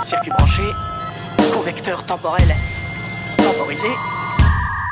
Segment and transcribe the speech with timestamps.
[0.00, 0.62] Circuit branché,
[1.54, 2.54] convecteur temporel
[3.36, 3.88] temporisé.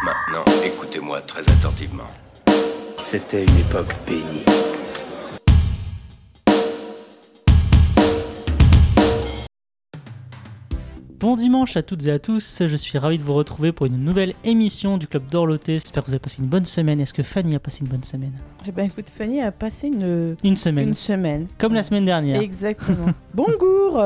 [0.05, 2.09] Maintenant, écoutez-moi très attentivement.
[3.03, 4.45] C'était une époque bénie.
[11.19, 14.05] Bon dimanche à toutes et à tous, je suis ravi de vous retrouver pour une
[14.05, 15.75] nouvelle émission du Club d'Orloté.
[15.75, 17.01] J'espère que vous avez passé une bonne semaine.
[17.01, 18.33] Est-ce que Fanny a passé une bonne semaine?
[18.67, 21.47] Eh ben écoute, Fanny a passé une, Une semaine, une semaine.
[21.57, 22.43] comme la semaine dernière.
[22.43, 23.07] Exactement.
[23.35, 24.05] Bonjour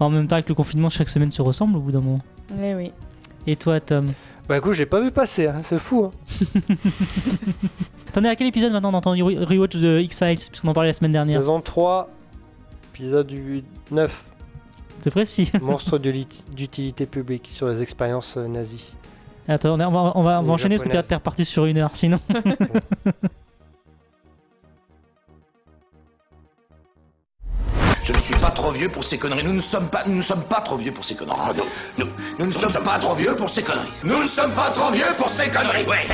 [0.00, 2.22] En même temps, avec le confinement, chaque semaine se ressemble au bout d'un moment.
[2.62, 2.92] Eh oui.
[3.46, 4.12] Et toi, Tom?
[4.48, 6.04] Bah écoute, j'ai pas vu passer, hein, c'est fou.
[6.06, 6.60] Hein.
[8.14, 10.38] T'en es à quel épisode maintenant dans ton re- rewatch de X-Files?
[10.48, 11.40] Puisqu'on en parlait la semaine dernière.
[11.40, 12.08] Saison 3,
[12.94, 14.24] épisode 8, 9,
[15.00, 15.50] C'est précis.
[15.62, 18.92] monstre d'utilité publique sur les expériences euh, nazies.
[19.46, 21.08] Attends, on va, on va, on va enchaîner parce que t'es japonaises.
[21.08, 22.18] t'es reparti sur une heure sinon.
[28.08, 29.44] Je ne suis pas trop vieux pour ces conneries.
[29.44, 31.36] Nous ne sommes pas, nous ne sommes pas trop vieux pour ces conneries.
[31.42, 31.64] Ah, non,
[31.98, 32.06] nous,
[32.38, 33.90] nous ne sommes pas trop vieux pour ces conneries.
[34.02, 35.84] Nous ne sommes pas trop vieux pour ces conneries.
[35.84, 36.06] Ouais.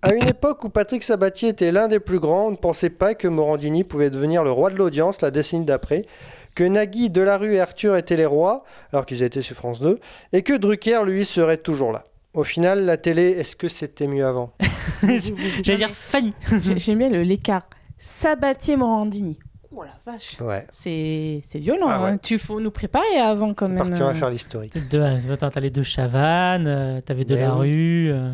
[0.00, 3.14] À une époque où Patrick Sabatier était l'un des plus grands, on ne pensait pas
[3.14, 6.06] que Morandini pouvait devenir le roi de l'audience la décennie d'après,
[6.54, 9.98] que Nagui, Delarue et Arthur étaient les rois, alors qu'ils étaient sur France 2,
[10.32, 12.04] et que Drucker, lui, serait toujours là.
[12.32, 14.52] Au final, la télé, est-ce que c'était mieux avant
[15.02, 16.34] J'allais dire Fanny.
[16.60, 17.68] J'ai- J'aime bien le- l'écart.
[17.98, 19.38] Sabatier Morandini.
[19.76, 20.40] Oh la vache.
[20.40, 21.88] Ouais, C'est c'est violent.
[21.90, 22.10] Ah ouais.
[22.10, 22.18] hein.
[22.18, 23.78] Tu faut nous préparer avant quand même.
[23.78, 24.14] parti, on va euh.
[24.14, 24.72] faire l'historique.
[24.76, 27.72] Attends, t'as les deux Chavannes, euh, t'avais de Ben la oui.
[27.72, 28.32] rue, euh,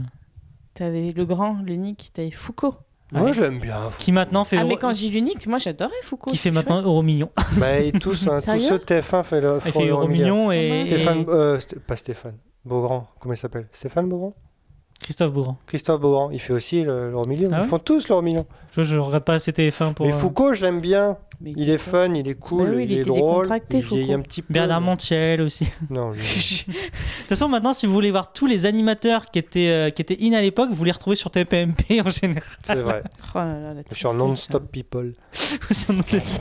[0.75, 2.75] T'avais le grand, l'unique, t'avais Foucault.
[3.12, 3.33] Moi, Ouais.
[3.33, 3.77] je l'aime bien.
[3.98, 6.30] qui maintenant fait Ah mais quand j'ai l'unique, moi j'adorais Foucault.
[6.30, 7.30] qui fait maintenant Euro Million.
[7.56, 11.25] bah, et tous, hein, tous ceux de TF1 fait le, Il font fait et, Stéphane,
[11.28, 13.67] euh, pas Stéphane, Beaugrand, comment il s'appelle?
[13.72, 14.34] Stéphane Beaugrand?
[15.00, 15.56] Christophe Beaugrand.
[15.67, 17.50] Christophe Beaugrand, il fait aussi le, l'euro million.
[17.52, 18.47] Ah Ils font tous l'euro million.
[18.77, 20.06] Je, je regarde pas assez TF1 pour.
[20.06, 21.17] Mais euh, Foucault, je l'aime bien.
[21.42, 23.48] Mais Il est fun, il est cool, Bah oui, il il, est drôle.
[23.72, 24.52] il vieillit un petit peu.
[24.52, 25.66] Bernard Montiel aussi.
[25.88, 26.74] Non, De toute
[27.28, 30.34] façon, maintenant, si vous voulez voir tous les animateurs qui étaient, euh, qui étaient in
[30.34, 32.42] à l'époque, vous les retrouvez sur TPMP en général.
[32.62, 33.02] c'est vrai.
[33.34, 35.14] Oh là là, la Je suis en tristesse, non-stop people.
[35.33, 36.39] C'est ça.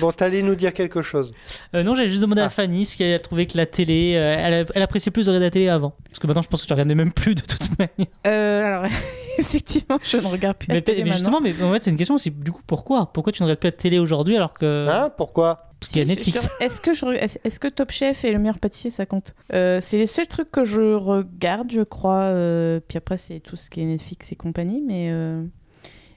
[0.00, 1.32] Bon, t'allais nous dire quelque chose.
[1.74, 2.50] Euh, non, j'avais juste demandé à Ah.
[2.50, 5.68] Fanny si elle trouvait que la télé, euh, elle appréciait plus de regarder la télé
[5.68, 5.94] avant.
[6.08, 8.12] Parce que maintenant, je pense que tu regardais même plus de toute manière.
[8.26, 8.90] Euh, alors,
[9.38, 11.96] effectivement, je ne regarde plus la Mais, télé mais justement, mais en fait, c'est une
[11.96, 12.30] question aussi.
[12.30, 13.12] Du coup, pourquoi?
[13.12, 14.86] Pourquoi tu ne regardes plus la télé aujourd'hui alors que.
[14.88, 15.10] Hein?
[15.16, 15.68] Pourquoi?
[15.80, 16.48] Parce qu'il y a Netflix.
[16.60, 19.34] Est-ce que, je, re- est-ce est-ce que Top Chef et le meilleur pâtissier, ça compte?
[19.52, 22.20] Euh, C'est les seuls trucs que je regarde, je crois.
[22.30, 24.80] euh, puis après, c'est tout ce qui est Netflix et compagnie.
[24.86, 25.42] Mais euh,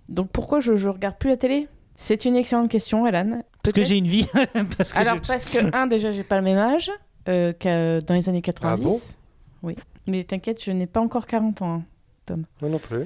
[0.08, 1.68] Donc pourquoi je ne regarde plus la télé?
[1.96, 3.42] C'est une excellente question, Alan.
[3.64, 4.28] Parce que j'ai une vie.
[4.78, 6.92] parce que Alors, parce que, un, déjà, j'ai pas le même âge
[7.28, 9.18] euh, qu'à- dans les années 90.
[9.64, 9.76] oui.
[10.08, 11.74] Mais t'inquiète, je n'ai pas encore 40 ans.
[11.78, 11.84] hein.
[12.62, 13.06] Moi non plus.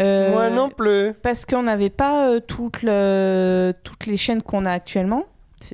[0.00, 1.14] Euh, Moi non plus.
[1.22, 5.24] Parce qu'on n'avait pas euh, toutes, le- toutes les chaînes qu'on a actuellement,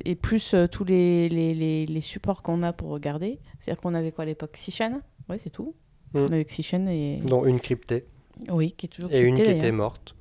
[0.05, 3.39] et plus euh, tous les, les, les- les supports qu'on a pour regarder.
[3.59, 4.51] C'est-à-dire qu'on avait quoi à l'époque?
[4.55, 5.01] 6 chaînes?
[5.29, 5.75] Oui, c'est tout.
[6.13, 6.19] Mm.
[6.19, 7.17] On avait 6 chaînes et.
[7.25, 8.05] Dont une cryptée.
[8.49, 10.15] Oui, qui est toujours Et une cryptée, qui était morte.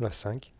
[0.00, 0.50] La 5.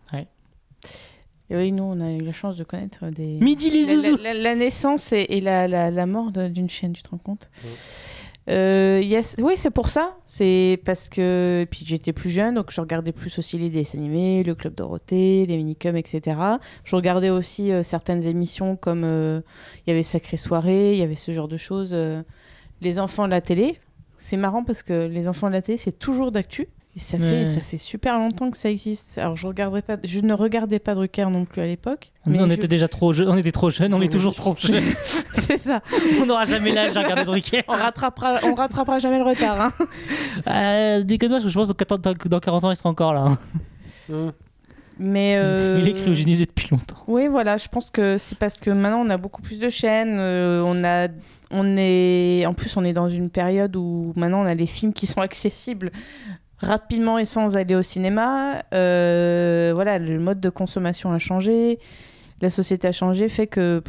[1.50, 3.38] Et oui, nous, on a eu la chance de connaître des.
[3.40, 4.16] Midi les La- zouzous.
[4.22, 7.18] La, la- la naissance et, et la, la, la mort d'une chaîne, tu te rends
[7.18, 7.50] compte?
[7.62, 7.68] Mm.
[8.50, 9.02] Euh.
[9.38, 10.16] Oui, c'est pour ça.
[10.26, 14.42] C'est parce que puis j'étais plus jeune, donc je regardais plus aussi les dessins animés,
[14.42, 16.38] le Club Dorothée, les minicums, etc.
[16.84, 19.40] Je regardais aussi euh, certaines émissions comme euh,
[19.86, 21.96] il y avait Sacrée Soirée, il y avait ce genre de choses.
[22.80, 23.78] les enfants de la télé,
[24.18, 26.68] c'est marrant parce que les enfants de la télé, c'est toujours d'actu.
[26.96, 27.28] Et ça, Ouais.
[27.28, 29.18] fait, ça fait super longtemps que ça existe.
[29.18, 32.12] Alors je, regarderais pas, je ne regardais pas Drucker non plus à l'époque.
[32.26, 34.34] Nous, mais on je- était déjà trop jeunes, on était trop jeunes, on est toujours
[34.34, 34.84] trop jeunes.
[35.34, 35.82] c'est ça.
[36.22, 37.64] on n'aura jamais l'âge à regarder Drucker.
[37.66, 39.60] On rattrapera, on rattrapera jamais le retard.
[39.60, 39.72] Hein.
[40.46, 43.20] Euh, Déconne-moi, je pense que dans dans 40 ans, il sera encore là.
[43.22, 43.38] hein.
[44.08, 44.28] Hmm.
[44.98, 47.02] Mais euh, Il est cryogénisé depuis longtemps.
[47.08, 50.16] Oui, voilà, je pense que c'est parce que maintenant on a beaucoup plus de chaînes.
[50.20, 51.08] euh, on a,
[51.50, 54.92] on est, en plus, on est dans une période où maintenant on a les films
[54.92, 55.90] qui sont accessibles
[56.64, 58.62] rapidement et sans aller au cinéma.
[58.72, 61.78] Euh, voilà, le mode de consommation a changé,
[62.40, 63.82] la société a changé, fait que.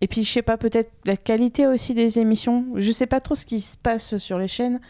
[0.00, 2.66] et puis je sais pas, peut-être la qualité aussi des émissions.
[2.76, 4.80] Je sais pas trop ce qui se passe sur les chaînes.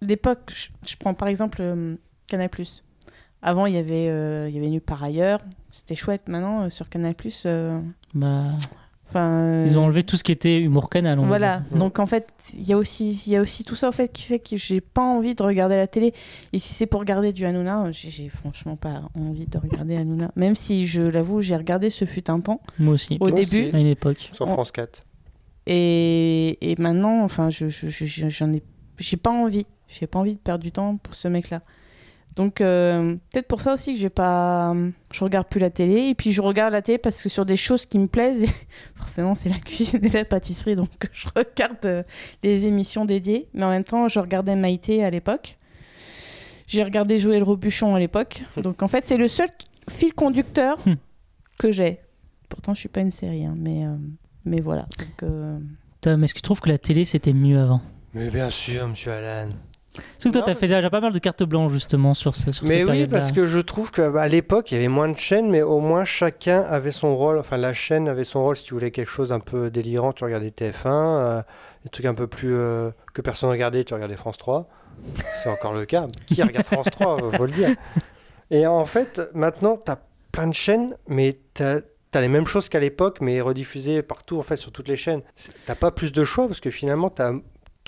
[0.00, 1.96] L'époque, je, prends par exemple euh,
[2.28, 2.50] Canal+.
[3.40, 5.40] Avant, il y avait, euh, il y avait par ailleurs.
[5.70, 6.22] C'était chouette.
[6.28, 7.14] Maintenant, euh, sur Canal+,
[7.46, 7.80] euh,
[8.14, 8.50] Bah,
[9.08, 9.40] enfin...
[9.40, 11.18] euh, ils ont enlevé tout ce qui était humour canal.
[11.18, 11.58] Voilà.
[11.70, 11.78] dire.
[11.78, 14.12] Donc, en fait, il y, a aussi- il y a aussi tout ça, en fait,
[14.12, 16.12] qui fait que j'ai pas envie de regarder la télé.
[16.52, 20.30] Et si c'est pour regarder du Hanouna, j'ai franchement pas envie de regarder Hanouna.
[20.36, 23.16] Même si, je l'avoue, j'ai regardé Ce fut un temps, Moi aussi.
[23.20, 23.66] au Moi début.
[23.66, 23.76] aussi.
[23.76, 24.30] À une époque.
[24.32, 25.04] Sur France 4.
[25.66, 28.62] Et, et maintenant, enfin, je, je, je- je- j'en ai,
[28.98, 29.66] j'ai pas envie.
[29.88, 31.62] J'ai pas envie de perdre du temps pour ce mec-là.
[32.38, 34.72] Donc euh, peut-être pour ça aussi que j'ai pas,
[35.10, 36.02] je regarde plus la télé.
[36.02, 38.48] Et puis je regarde la télé parce que sur des choses qui me plaisent, et
[38.94, 42.04] forcément c'est la cuisine et la pâtisserie, donc je regarde euh,
[42.44, 43.48] les émissions dédiées.
[43.54, 45.58] Mais en même temps, je regardais Maïté à l'époque.
[46.68, 48.44] J'ai regardé Joël Robuchon à l'époque.
[48.56, 49.48] Donc en fait, c'est le seul
[49.90, 50.94] fil conducteur Hmm.
[51.58, 51.98] que j'ai.
[52.48, 53.96] Pourtant, je suis pas une série, hein, mais euh,
[54.44, 54.86] mais voilà.
[54.96, 55.58] Donc, euh,
[56.02, 57.80] Tom, est-ce que tu trouves que la télé c'était mieux avant?
[58.14, 59.48] Mais bien sûr, monsieur Alan.
[59.98, 62.66] Parce que toi, t'as fait déjà pas mal de cartes blanches justement sur, ce, sur
[62.66, 65.50] ces Mais oui, parce que je trouve qu'à l'époque, il y avait moins de chaînes,
[65.50, 67.38] mais au moins chacun avait son rôle.
[67.38, 68.56] Enfin, la chaîne avait son rôle.
[68.56, 70.72] Si tu voulais quelque chose un peu délirant, tu regardais TF1.
[70.86, 71.42] euh,
[71.84, 74.68] des trucs un peu plus euh, que personne regardait, tu regardais France 3.
[75.42, 76.06] C'est encore le cas.
[76.26, 77.70] Qui regarde France 3 Faut le dire.
[78.50, 79.98] Et en fait, maintenant, tu as
[80.32, 81.82] plein de chaînes, mais tu as,
[82.20, 85.22] les mêmes choses qu'à l'époque, mais rediffusées partout, en fait, sur toutes les chaînes.
[85.66, 87.34] T'as pas plus de choix parce que finalement, t'as-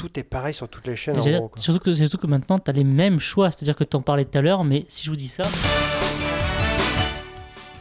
[0.00, 1.16] tout est pareil sur toutes les chaînes.
[1.16, 1.60] En gros, quoi.
[1.60, 3.50] surtout, que, surtout que maintenant, tu as les mêmes choix.
[3.50, 5.42] C'est-à-dire que tu en parlais tout à l'heure, mais si je vous dis ça.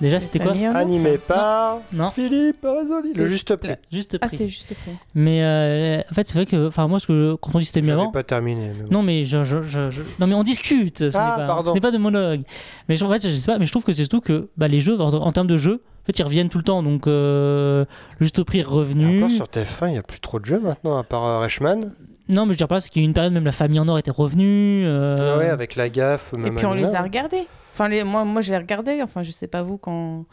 [0.02, 2.66] Déjà, c'était quoi Animé ça par Non, Philippe.
[3.04, 3.74] C'est- Le juste prix.
[3.92, 4.38] juste Ah, pris.
[4.38, 4.94] c'est juste près.
[5.14, 6.68] mais euh, en fait, c'est vrai que.
[6.68, 8.10] Enfin, moi, ce que, quand on dit c'était mieux avant.
[8.10, 8.72] pas terminé.
[8.78, 8.90] mais bon.
[8.92, 11.10] Non, mais je, je- je- je- non, mais on discute.
[11.10, 11.70] Ce Ah, n'est pas, pardon.
[11.72, 12.44] ce n'est pas de monologue.
[12.88, 13.60] Mais je, en fait, je sais pas.
[13.60, 15.82] Mais je trouve que c'est surtout que bah, les jeux, en, en termes de jeux,
[15.84, 16.82] en fait, ils reviennent tout le temps.
[16.82, 17.84] Donc, euh,
[18.20, 19.18] le juste prix est Et revenu.
[19.18, 21.92] encore sur TF1, il n'y a plus trop de jeux maintenant, à part euh, Reichmann.
[22.30, 23.52] Non, mais je veux dire pas, c'est qu'il y a eu une période, même la
[23.52, 24.84] famille en or était revenue.
[24.86, 27.48] euh, Ouais, avec la gaffe, Et même puis on les a regardés.
[27.74, 29.02] Enfin, les, moi, moi, je les regardais.
[29.02, 30.26] Enfin, je sais pas vous, quand,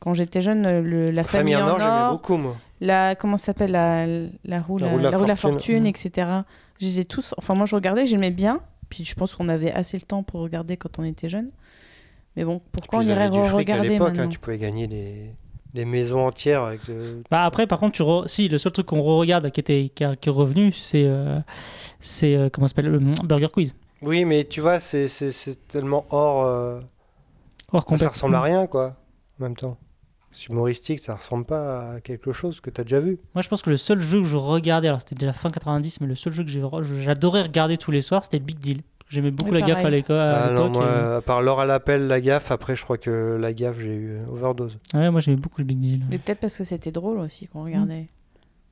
[0.00, 2.56] quand j'étais jeune, le- la famille, Famille en or, j'aimais or, beaucoup, moi.
[2.80, 4.06] la, comment ça s'appelle, la,
[4.44, 5.86] la roue, la, la roue de la fortune, Mhm.
[5.86, 6.28] etc.
[6.80, 7.34] Je les ai tous.
[7.38, 8.60] Enfin, moi, je regardais, j'aimais bien.
[8.88, 11.50] Puis je pense qu'on avait assez le temps pour regarder quand on était jeune.
[12.36, 14.28] Mais bon, pourquoi Puis on ils irait avaient du fric à regarder l'époque, hein, maintenant
[14.28, 15.30] tu pouvais gagner des,
[15.74, 18.86] des maisons entières avec de- Bah après, par contre, tu re- si le seul truc
[18.86, 21.40] qu'on re-regarde qui, était, qui, a- qui est revenu, c'est euh,
[22.00, 23.74] c'est euh, comment ça s'appelle le Burger Quiz.
[24.02, 25.08] Oui, mais tu vois, c'est-
[25.68, 26.44] tellement hors.
[26.44, 26.80] euh,
[27.72, 28.96] Hors Ça compét- ressemble à rien, quoi,
[29.40, 29.76] en même temps.
[30.30, 33.18] C'est humoristique, ça ressemble pas à quelque chose que tu as déjà vu.
[33.34, 36.00] Moi, je pense que le seul jeu que je regardais, alors c'était déjà fin 90,
[36.00, 38.82] mais le seul jeu que j'adorais regarder tous les soirs, c'était le Big Deal.
[39.14, 39.96] J'aimais beaucoup Oui, la gaffe à pareil.
[39.96, 42.82] l'éco- à Ah non, moi, et- à part l'or à l'appel, la gaffe, après, je
[42.82, 44.76] crois que la gaffe, j'ai eu overdose.
[44.92, 46.00] Ouais, moi j'aimais beaucoup le Big Deal.
[46.10, 48.08] Mais peut-être parce que c'était drôle aussi qu'on regardait.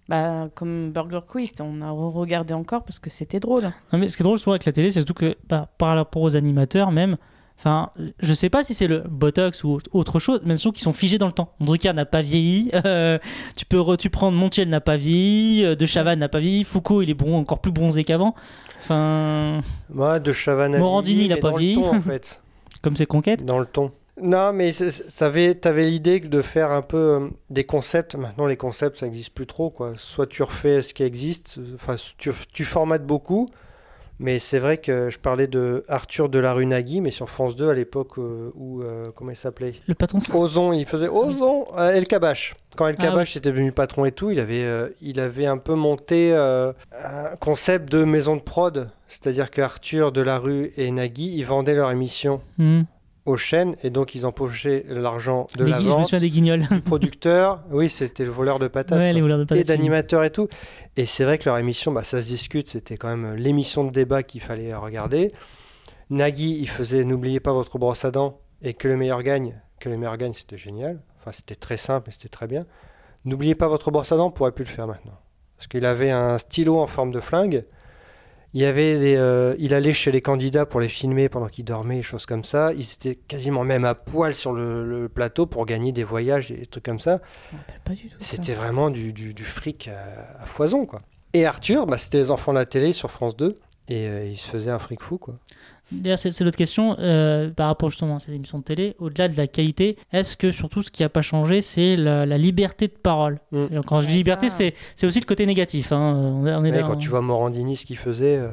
[0.08, 3.62] Bah, comme Burger Quiz, on a regardé encore parce que c'était drôle.
[3.92, 5.96] Non, mais ce qui est drôle souvent avec la télé, c'est surtout que bah, par
[5.96, 7.16] rapport aux animateurs même,
[7.56, 10.92] enfin, je sais pas si c'est le Botox ou autre chose, mais surtout qu'ils sont
[10.92, 11.52] figés dans le temps.
[11.60, 13.18] Drucker n'a pas vieilli, euh,
[13.56, 16.64] tu peux re- tu prends Montiel n'a pas vieilli, euh, De Chavannes n'a pas vieilli,
[16.64, 18.34] Foucault il est bron- encore plus bronzé qu'avant.
[18.82, 21.78] Enfin, Moi, de Chavannes Morandini, il a mais pas vieilli.
[21.78, 22.40] En fait.
[22.82, 23.44] comme ses conquêtes.
[23.44, 23.92] Dans le ton.
[24.20, 24.72] Non, mais
[25.18, 28.16] t'avais avais, l'idée de faire un peu euh, des concepts.
[28.16, 29.70] Maintenant, les concepts, ça n'existe plus trop.
[29.70, 29.92] Quoi.
[29.96, 33.48] Soit tu refais ce qui existe, enfin, tu, tu formates beaucoup.
[34.22, 37.68] Mais c'est vrai que je parlais de Arthur de la Nagui, mais sur France 2
[37.68, 38.80] à l'époque euh, où.
[38.82, 39.74] euh, comment il s'appelait?
[39.88, 40.40] Le patron de France.
[40.40, 42.54] Ozon, il faisait Ozon, euh, El Kabash.
[42.76, 44.64] Quand El Ah Kabash était devenu patron et tout, il avait,
[45.00, 48.86] il avait un peu monté un concept de maison de prod.
[49.08, 52.82] C'est-à-dire que Arthur, Delarue et Nagui, ils vendaient leur émission Hmm.
[53.24, 56.30] Aux chaînes et donc ils empochaient l'argent de Les la gui- je me vente des
[56.30, 56.66] guignols.
[56.70, 57.62] du producteur.
[57.70, 58.98] Oui, c'était le voleur de patates.
[58.98, 59.12] ouais, quoi.
[59.12, 59.66] les voleurs de et patates.
[59.66, 60.48] d'animateurs et tout.
[60.96, 63.90] Et c'est vrai que leur émission, bah, ça se discute, c'était quand même l'émission de
[63.92, 65.32] débat qu'il fallait regarder.
[66.10, 69.60] Nagui, il faisait N'oubliez pas votre brosse à dents et que le meilleur gagne.
[69.80, 71.00] Que le meilleur gagne, c'était génial.
[71.20, 72.66] Enfin, c'était très simple et c'était très bien.
[73.24, 75.18] N'oubliez pas votre brosse à dents, on pourrait plus le faire maintenant.
[75.56, 77.64] Parce qu'il avait un stylo en forme de flingue.
[78.54, 81.64] Il, y avait des, euh, il allait chez les candidats pour les filmer pendant qu'ils
[81.64, 82.72] dormaient, des choses comme ça.
[82.74, 86.56] Ils étaient quasiment même à poil sur le, le plateau pour gagner des voyages et
[86.56, 87.20] des trucs comme ça.
[88.20, 91.00] C'était vraiment du, du- du fric à, à foison, quoi.
[91.32, 93.58] Et Arthur, bah, c'était les enfants de la télé sur France 2.
[93.88, 95.34] Et euh, il se faisait un fric fou, quoi.
[95.92, 98.96] D'ailleurs, c'est l'autre question euh, par rapport justement à ces émissions de télé.
[98.98, 102.38] Au-delà de la qualité, est-ce que surtout ce qui n'a pas changé, c'est la, la
[102.38, 103.38] liberté de parole?
[103.52, 103.64] Mm.
[103.70, 105.92] Et Quand je dis liberté, c'est aussi le côté négatif.
[105.92, 106.14] hein.
[106.16, 108.38] On est, on est Ouais, dans- quand tu vois Morandini, ce qu'il faisait.
[108.38, 108.48] euh,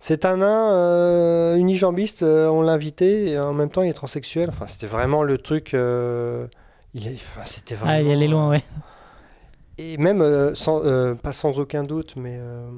[0.00, 3.92] C'est un nain euh, unijambiste, euh, on l'a invité, et en même temps il est
[3.94, 4.48] transsexuel.
[4.50, 5.74] Enfin, c'était vraiment le truc.
[5.74, 6.46] euh,
[6.94, 7.92] il est- enfin, c'était vraiment.
[7.94, 8.62] Ah, il allait loin, ouais.
[9.78, 12.68] Et même, euh, sans, euh, pas sans aucun doute, mais euh,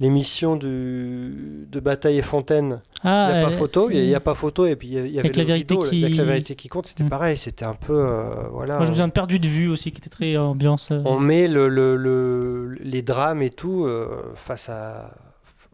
[0.00, 4.34] l'émission de Bataille et Fontaine, Ah, il n'y a pas photo, il n'y a, pas
[4.34, 6.68] photo, et puis il y avait Avec la vérité rideau, qui- avec la vérité qui
[6.68, 7.08] compte, c'était Mm.
[7.10, 7.92] pareil, c'était un peu.
[7.94, 10.90] euh, voilà, Moi, je me souviens de Perdu de vue aussi, qui était très ambiance.
[10.92, 15.10] euh, on met le, le- le- les drames et tout euh, face, à,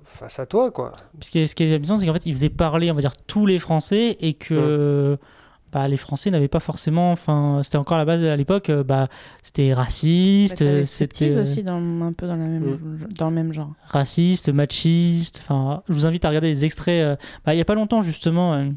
[0.04, 0.92] face à toi, quoi.
[1.20, 3.00] Ce qui est, ce qui est amusant, c'est qu'en fait, il faisait parler, on va
[3.00, 5.16] dire, tous les Français et que.
[5.72, 7.12] Bah, les Français n'avaient pas forcément.
[7.12, 9.08] Enfin, c'était encore à la base à l'époque, euh, bah,
[9.42, 12.76] c'était raciste, Bah, t'avais c'était Striptease aussi dans, un peu dans, la même,
[13.18, 13.72] dans le même genre.
[13.84, 15.40] raciste, machiste.
[15.42, 17.02] Enfin, je vous invite à regarder les extraits.
[17.02, 18.54] euh, bah, il y a pas longtemps justement.
[18.54, 18.68] euh,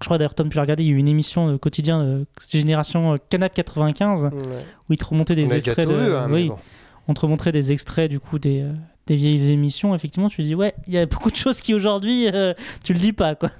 [0.00, 2.02] je crois d'ailleurs Tom tu l'as regardé, il y a eu une émission de quotidien
[2.02, 4.30] de génération euh, Canap 95 Ouais.
[4.88, 6.56] où ils te remontaient des On extraits de vu, hein, oui, bon.
[7.08, 8.72] on te remontrait des extraits du coup des, euh,
[9.10, 9.94] des vieilles émissions.
[9.94, 12.98] Effectivement, tu dis ouais, il y a beaucoup de choses qui aujourd'hui euh, tu le
[12.98, 13.50] dis pas quoi.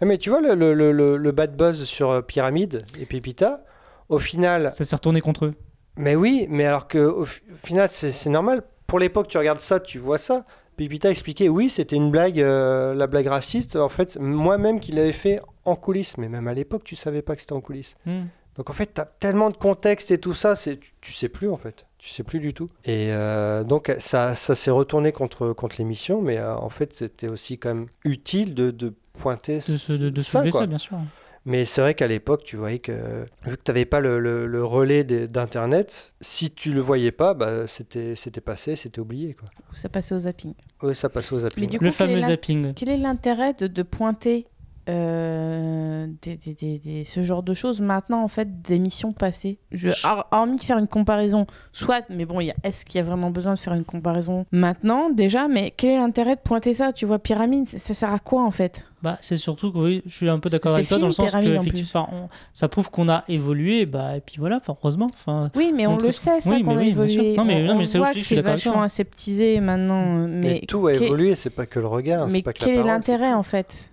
[0.00, 3.64] Ah, Mais tu vois, le, le, le- bad buzz sur euh, Pyramide et Pépita,
[4.08, 5.54] au final, Ça s'est retourné contre eux.
[5.96, 8.62] mais oui, mais alors que au, fi- au final, c'est c'est normal.
[8.86, 10.44] Pour l'époque, tu regardes ça, tu vois ça.
[10.76, 13.76] Pépita expliquait, oui, c'était une blague, euh, la blague raciste.
[13.76, 17.34] En fait, moi-même qui l'avais fait en coulisses, mais même à l'époque, tu savais pas
[17.34, 17.96] que c'était en coulisses.
[18.06, 18.24] Hmm.
[18.56, 21.28] Donc en fait, tu as tellement de contexte et tout ça, c'est tu, tu sais
[21.28, 21.86] plus en fait.
[21.98, 22.68] Tu sais plus du tout.
[22.84, 27.28] Et euh, donc ça, ça s'est retourné contre, contre l'émission, mais euh, en fait, c'était
[27.28, 30.60] aussi quand même utile de, de pointer De, se- de, de ça, soulever quoi.
[30.60, 30.98] ça, bien sûr.
[31.46, 34.46] Mais c'est vrai qu'à l'époque, tu voyais que, vu que tu n'avais pas le, le-
[34.46, 39.34] le relais d'Internet, si tu le voyais pas, bah, c'était c'était passé, c'était oublié.
[39.34, 39.48] Quoi.
[39.70, 40.54] Ou ça passait au zapping.
[40.82, 41.68] Oui, ça passait aux Mais zappings.
[41.68, 42.74] du Le coup, quel est fameux zapping.
[42.74, 44.46] Quel est l'intérêt de, de pointer
[44.88, 49.88] euh, des, des- des- des- ce genre de choses maintenant, en fait, d'émissions passées je,
[49.90, 52.98] Je- hor- Hormis de faire une comparaison, soit, mais bon, il y a- est-ce qu'il
[52.98, 55.48] y a vraiment besoin de faire une comparaison maintenant, déjà?
[55.48, 56.92] Mais quel est l'intérêt de pointer ça?
[56.92, 58.84] Tu vois, Pyramide, ça, ça sert à quoi, en fait?
[59.02, 61.30] Bah, c'est surtout que oui, je suis un peu d'accord avec toi dans le sens
[61.32, 65.10] que effectivement, on- ça prouve qu'on a évolué, bah, et puis voilà, heureusement.
[65.12, 66.36] Enfin, Oui, mais on le ça.
[66.36, 67.36] sait, ça, Oui, qu'on oui, évolué.
[67.36, 70.26] Non, mais- on, non, mais voit que c'est vachement aseptisé maintenant.
[70.26, 72.64] Mais, Mais, tout a évolué, c'est pas que le regard, Mais c'est pas que la
[72.64, 73.90] quel est l'intérêt en fait?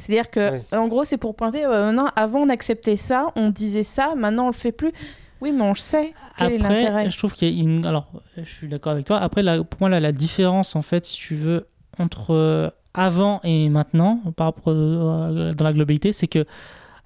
[0.00, 0.62] C'est-à-dire que, Ouais.
[0.72, 1.64] en gros, c'est pour pointer.
[1.64, 4.92] euh, non, avant on acceptait ça, on disait ça, maintenant on le fait plus.
[5.40, 6.12] Oui, mais on le sait.
[6.36, 6.86] Quel est l'intérêt?
[6.88, 7.86] Après, je trouve qu'il y a une.
[7.86, 9.18] Alors, je suis d'accord avec toi.
[9.18, 11.66] Après, la- pour moi, là, la différence, en fait, si tu veux,
[11.98, 16.44] entre euh, avant et maintenant, par rapport euh, dans la globalité, c'est que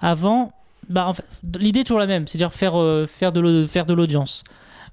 [0.01, 0.51] avant,
[0.89, 1.25] bah, en fait,
[1.61, 4.43] l'idée est toujours la même, c'est-à-dire faire, euh, faire de l'au- faire de l'audience.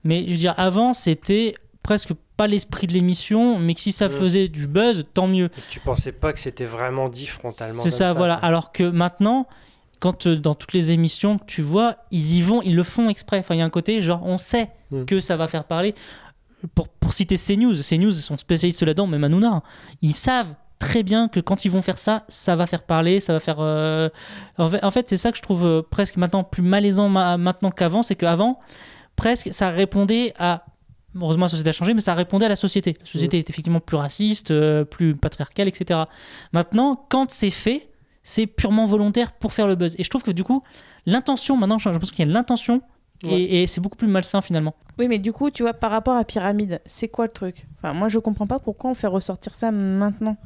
[0.04, 4.08] Mais je veux dire, avant, c'était presque pas l'esprit de l'émission, mais que si ça
[4.08, 4.12] Mm.
[4.12, 5.46] faisait du buzz, tant mieux.
[5.46, 8.36] Et Tu pensais pas que c'était vraiment dit frontalement C'est ça, voilà.
[8.36, 9.48] Alors que maintenant,
[10.00, 13.10] quand euh, dans toutes les émissions que tu vois, ils y vont, ils le font
[13.10, 13.40] exprès.
[13.40, 15.06] Enfin, il y a un côté, genre, on sait Mm.
[15.06, 15.96] que ça va faire parler.
[16.76, 19.48] Pour, pour citer CNews, CNews sont spécialistes là-dedans, même Hanouna.
[19.48, 19.62] hein.
[20.04, 23.34] Ils savent très bien que quand ils vont faire ça, ça va faire parler, ça
[23.34, 23.58] va faire.
[23.60, 24.10] euh,
[24.60, 27.38] En fait, en fait, c'est ça que je trouve euh, presque maintenant plus malaisant ma-
[27.38, 28.60] maintenant qu'avant, c'est qu'avant,
[29.16, 30.66] presque, ça répondait à.
[31.16, 32.96] Heureusement, la société a changé, mais ça répondait à la société.
[33.00, 36.02] La société est effectivement plus raciste, euh, plus patriarcale, etc.
[36.54, 37.90] Maintenant, quand c'est fait,
[38.24, 39.96] c'est purement volontaire pour faire le buzz.
[39.98, 40.64] Et je trouve que du coup,
[41.06, 42.82] l'intention, maintenant, j'ai l'impression qu'il y a l'intention,
[43.24, 43.34] Ouais.
[43.34, 44.74] et, et c'est beaucoup plus malsain finalement.
[44.98, 47.68] Oui, mais du coup, tu vois, par rapport à Pyramide, c'est quoi le truc?
[47.78, 50.38] Enfin, moi, je comprends pas pourquoi on fait ressortir ça maintenant.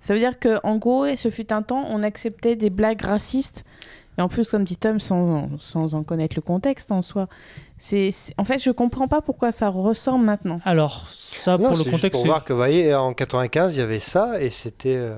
[0.00, 3.64] Ça veut dire que, en gros, ce fut un temps, on acceptait des blagues racistes.
[4.18, 7.28] Et en plus, comme dit Tom, sans, sans en connaître le contexte en soi,
[7.78, 10.58] c'est, en fait, je comprends pas pourquoi ça ressort maintenant.
[10.64, 13.14] Alors, ça, Non, pour le c'est juste contexte, pour c'est- voir que, vous voyez, en
[13.14, 14.96] 95, il y avait ça et c'était.
[14.96, 15.14] euh,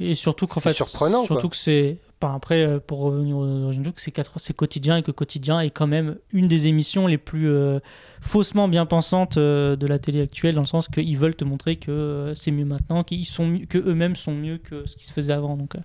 [0.00, 1.50] et surtout qu'en c'est fait, surprenant, surtout quoi.
[1.50, 1.98] que c'est.
[2.20, 5.70] enfin, après, euh, pour revenir aux origines c'est quatre- c'est quotidien et que quotidien est
[5.70, 7.78] quand même une des émissions les plus euh,
[8.20, 11.76] faussement bien pensantes euh, de la télé actuelle, dans le sens qu'ils veulent te montrer
[11.76, 15.06] que euh, c'est mieux maintenant, qu'ils sont mieux- que eux-mêmes sont mieux que ce qui
[15.06, 15.56] se faisait avant.
[15.56, 15.80] Donc, euh,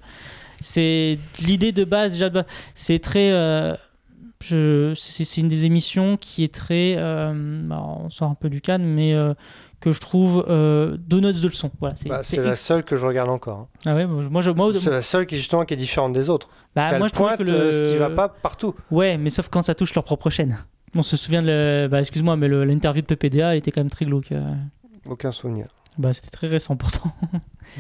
[0.62, 2.30] c'est l'idée de base déjà.
[2.76, 3.32] c'est très.
[3.32, 3.76] euh,
[4.42, 6.96] c'est une des émissions qui est très.
[6.98, 9.34] euh, alors, on sort un peu du cadre, mais euh,
[9.82, 11.72] que je trouve euh, donuts de leçons.
[11.80, 13.60] Voilà, c'est bah, la seule que je regarde encore.
[13.60, 13.68] hein.
[13.86, 16.50] Ah ouais, moi, je- moi, C'est la seule qui, justement, qui est différente des autres.
[16.76, 18.76] bah, moi je trouve que le ce qui va pas partout.
[18.92, 20.58] Ouais, mais sauf quand ça touche leur propre chaîne.
[20.96, 21.88] On se souvient de le...
[21.88, 24.30] bah, excuse-moi, mais l'interview de PPDA, elle était quand même très glauque.
[25.06, 25.68] Aucun souvenir.
[26.00, 27.12] Bah, c'était très récent pourtant.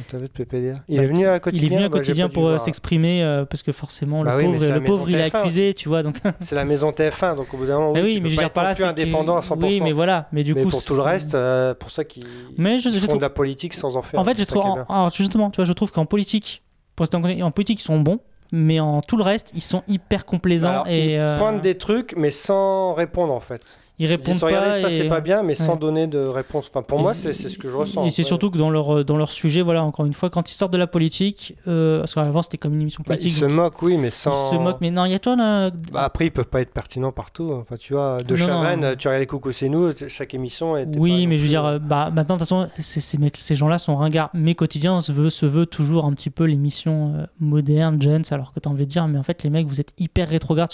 [0.09, 1.65] T'as vu de PPDA Il Bah, est venu à Il quotidien.
[1.65, 2.59] est venu à bah, quotidien pour euh, voir.
[2.59, 5.73] s'exprimer euh, parce que forcément Bah le oui, pauvre, le pauvre il est TF1 accusé,
[5.73, 6.03] tu vois.
[6.03, 8.27] Donc, C'est la maison TF1, donc au bout d'un moment, mais oui, oui, tu mais
[8.27, 9.57] peux je veux pas dire par là, plus c'est indépendant à 100%.
[9.65, 10.69] Oui, mais voilà, mais du Mais coup.
[10.69, 12.25] pour tout le reste, euh, pour ça qu'ils
[12.57, 14.19] Mais je- ils je font trouve- de la politique sans en faire.
[14.19, 16.61] En fait, je trouve, est en- alors, justement, tu vois, je trouve qu'en politique,
[16.97, 18.19] pour en politique, ils sont bons,
[18.51, 21.77] mais en tout le reste, ils sont hyper complaisants Alors, et ils euh, pointent des
[21.77, 23.61] trucs, mais sans répondre en fait.
[23.99, 24.81] Ils Ils répondent regardez, pas.
[24.81, 26.69] ça et- c'est pas bien, mais sans donner de réponse.
[26.69, 28.05] Enfin, pour Et- moi, c'est c'est ce que je ressens.
[28.05, 28.27] Et c'est Ouais.
[28.27, 30.77] surtout que dans leur, dans leur sujet, voilà, encore une fois, quand ils sortent de
[30.77, 33.81] la politique, euh, parce qu'avant c'était comme une émission Bah, ils politique, se donc moquent,
[33.83, 34.31] oui, mais sans.
[34.31, 35.69] ils se moquent, mais non, il y a toi là.
[35.91, 37.51] Bah, après, ils peuvent pas être pertinents partout.
[37.53, 38.93] Enfin, tu vois, de Non, Chavannes, non.
[38.97, 40.73] tu regardes les Coucou, c'est nous, chaque émission.
[40.97, 43.77] Oui, mais je veux plus, dire, euh, euh, bah, maintenant, de toute façon, ces, gens-là
[43.79, 44.29] sont ringards.
[44.33, 48.53] Mais quotidien se veut, se veut toujours un petit peu l'émission euh, moderne, gens, alors
[48.53, 50.69] que t'as envie de dire, mais en fait, les mecs, vous êtes hyper rétrogrades.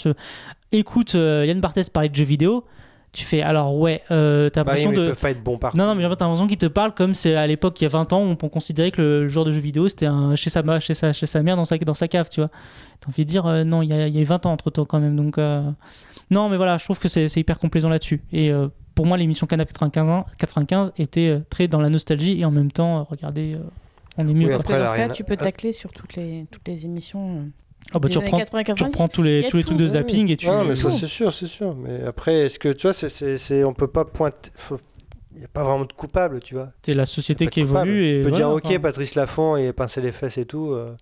[0.72, 2.64] Écoute euh, Yann Barthès parler de jeux vidéo.
[3.16, 5.08] Tu fais alors ouais, euh, t'as Bah oui, l'impression ils de.
[5.12, 5.78] peuvent pas être bons partout.
[5.78, 7.88] Non, non, mais j'ai l'impression qu'il te parle comme c'est à l'époque, il y a
[7.88, 10.62] 20 ans, où on considérait que le joueur de jeux vidéo c'était un chez sa,
[10.80, 12.50] chez sa, chez sa mère dans sa, dans sa cave, tu vois.
[13.00, 14.52] T'as envie de dire, euh, non, il y, a, il y a eu 20 ans
[14.52, 15.16] entre temps quand même.
[15.16, 15.62] Donc, euh,
[16.30, 18.22] non, mais voilà, je trouve que c'est hyper complaisant là-dessus.
[18.32, 22.38] Et euh, pour moi, l'émission Canap 95, ans- 95 était euh, très dans la nostalgie
[22.40, 23.58] et en même temps, euh, regardez, euh,
[24.18, 24.48] on est mieux.
[24.48, 27.46] Oui, Après, dans ce cas, tu peux tacler sur toutes les, toutes les émissions.
[27.94, 28.84] Ah bah, tu, reprends, 80, tu 90.
[28.92, 30.46] reprends tous les, tous les trucs de oui, zapping et tu.
[30.48, 31.74] Non, mais ça c'est sûr, c'est sûr.
[31.76, 34.50] Mais après, est-ce que tu vois, c'est, on peut pas pointer.
[34.56, 34.80] faut-
[35.32, 36.70] Il n'y a pas vraiment de coupable, tu vois.
[36.82, 38.04] C'est la société qui évolue.
[38.06, 38.78] Et On peut dire, ok, enfin.
[38.80, 40.72] Patrice Laffont, il a pincé les fesses et tout.
[40.72, 40.94] euh,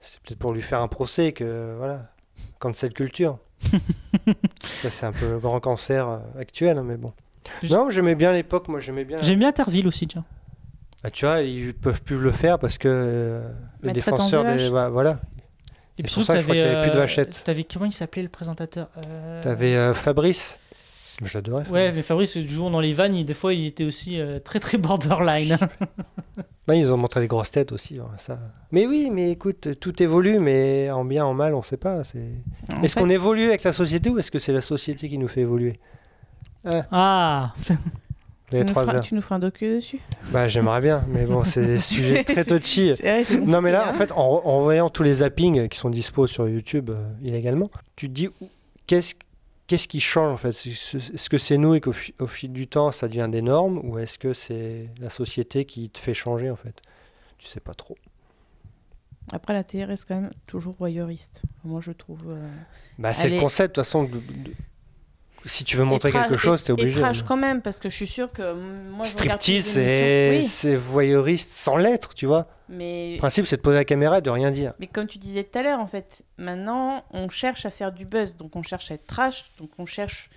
[0.00, 2.10] c'est peut-être pour lui faire un procès que, voilà,
[2.58, 3.38] cancel culture.
[4.60, 7.12] ça, c'est un peu le grand cancer euh, actuel, hein, mais bon.
[7.70, 9.16] Non, j'aimais bien l'époque, moi j'aimais bien.
[9.20, 10.24] J'aime bien Terville aussi, tiens.
[11.04, 13.48] Ah, tu vois, ils peuvent plus le faire parce que euh,
[13.82, 14.68] les défenseurs des.
[14.68, 15.20] voilà.
[15.98, 17.42] Et puis pour surtout, ça je crois qu'il y t'avais, avait plus de euh, vachettes.
[17.44, 20.58] T'avais comment il s'appelait le présentateur Euh, T'avais euh, Fabrice.
[21.24, 21.66] J'adorais.
[21.68, 24.60] Ouais, mais Fabrice, toujours dans les vannes, il- des fois, il était aussi euh, très
[24.60, 25.58] très borderline.
[26.66, 28.00] Bah, ils ont montré les grosses têtes aussi.
[28.00, 28.40] ouais, ça.
[28.72, 32.02] Mais oui, mais écoute, tout évolue, mais en bien, en mal, on sait pas.
[32.02, 32.18] C'est...
[32.82, 35.28] Est-ce fait, qu'on évolue avec la société ou est-ce que c'est la société qui nous
[35.28, 35.78] fait évoluer?
[36.90, 37.54] Ah
[38.52, 39.02] Les tu, nous feras, heures.
[39.02, 39.98] tu nous feras un docu dessus
[40.30, 42.92] Bah, j'aimerais bien, mais bon, c'est des sujets très touchy.
[42.92, 45.90] Vrai, Non, mais là, en compliqué, fait, en, en voyant tous les zappings qui sont
[45.90, 48.28] dispo sur YouTube euh, illégalement, tu te dis
[48.86, 49.14] qu'est-ce
[49.66, 50.50] qu'est-ce qui change en fait?
[50.50, 53.80] Est-ce que c'est nous et qu'au fi- au fil du temps ça devient des normes
[53.82, 56.80] ou est-ce que c'est la société qui te fait changer en fait?
[57.38, 57.96] Tu sais pas trop.
[58.06, 58.10] hein.
[59.32, 61.42] Après, la télé reste quand même toujours voyeuriste.
[61.64, 62.20] Moi, je trouve.
[62.28, 62.48] euh,
[62.96, 64.04] Bah, c'est le concept de toute façon.
[64.04, 64.52] de- de-
[65.46, 66.98] Si tu veux montrer et quelque chose, t'es obligé.
[66.98, 67.24] Et trash hein.
[67.26, 68.52] quand même, parce que je suis sûre que.
[68.52, 72.48] Moi, je regarde Striptease, c'est c'est voyeuriste sans l'être, tu vois.
[72.68, 73.12] Oui, mais.
[73.12, 74.72] Le principe, c'est de poser la caméra et de rien dire.
[74.80, 78.04] Mais comme tu disais tout à l'heure, en fait, maintenant, on cherche à faire du
[78.04, 80.28] buzz, donc on cherche à être trash, donc on cherche.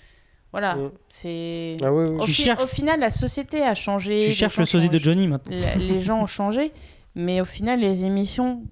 [0.52, 0.92] Voilà, Mm.
[1.10, 1.78] c'est.
[1.84, 2.18] Ah oui, oui.
[2.20, 4.28] Au, Tu fi- cherches- au final, la société a changé.
[4.30, 5.56] Tu cherches le sosie de Johnny maintenant.
[5.78, 6.72] Les gens ont changé,
[7.16, 8.64] mais au final, les émissions,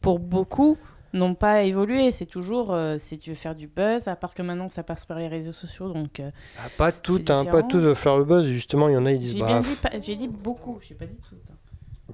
[0.00, 0.78] pour beaucoup,
[1.12, 2.10] n'ont pas évolué.
[2.10, 5.04] C'est toujours, euh, si tu veux faire du buzz, à part que maintenant, ça passe
[5.06, 6.20] par les réseaux sociaux, donc.
[6.20, 7.68] euh, Ah, pas tout, c'est hein, pas différent.
[7.68, 8.46] tout de faire le buzz.
[8.46, 9.60] Justement, il y en a, ils disent J'ai bah,
[9.98, 11.34] dit, dit beaucoup, j'ai pas dit tout.
[11.50, 11.54] hein.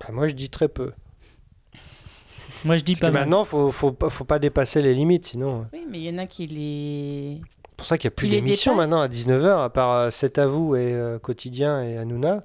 [0.01, 0.93] bah, moi, je dis très peu.
[2.65, 3.23] Moi, je dis Parce pas que mal.
[3.25, 5.61] maintenant, faut, faut, pas, faut pas dépasser les limites, sinon.
[5.61, 7.41] euh, Oui, mais il y en a qui les.
[7.43, 10.39] C'est pour ça qu'il n'y a plus d'émissions maintenant à 19h, à part euh, C'est
[10.39, 12.41] à vous et euh, Quotidien et Hanouna.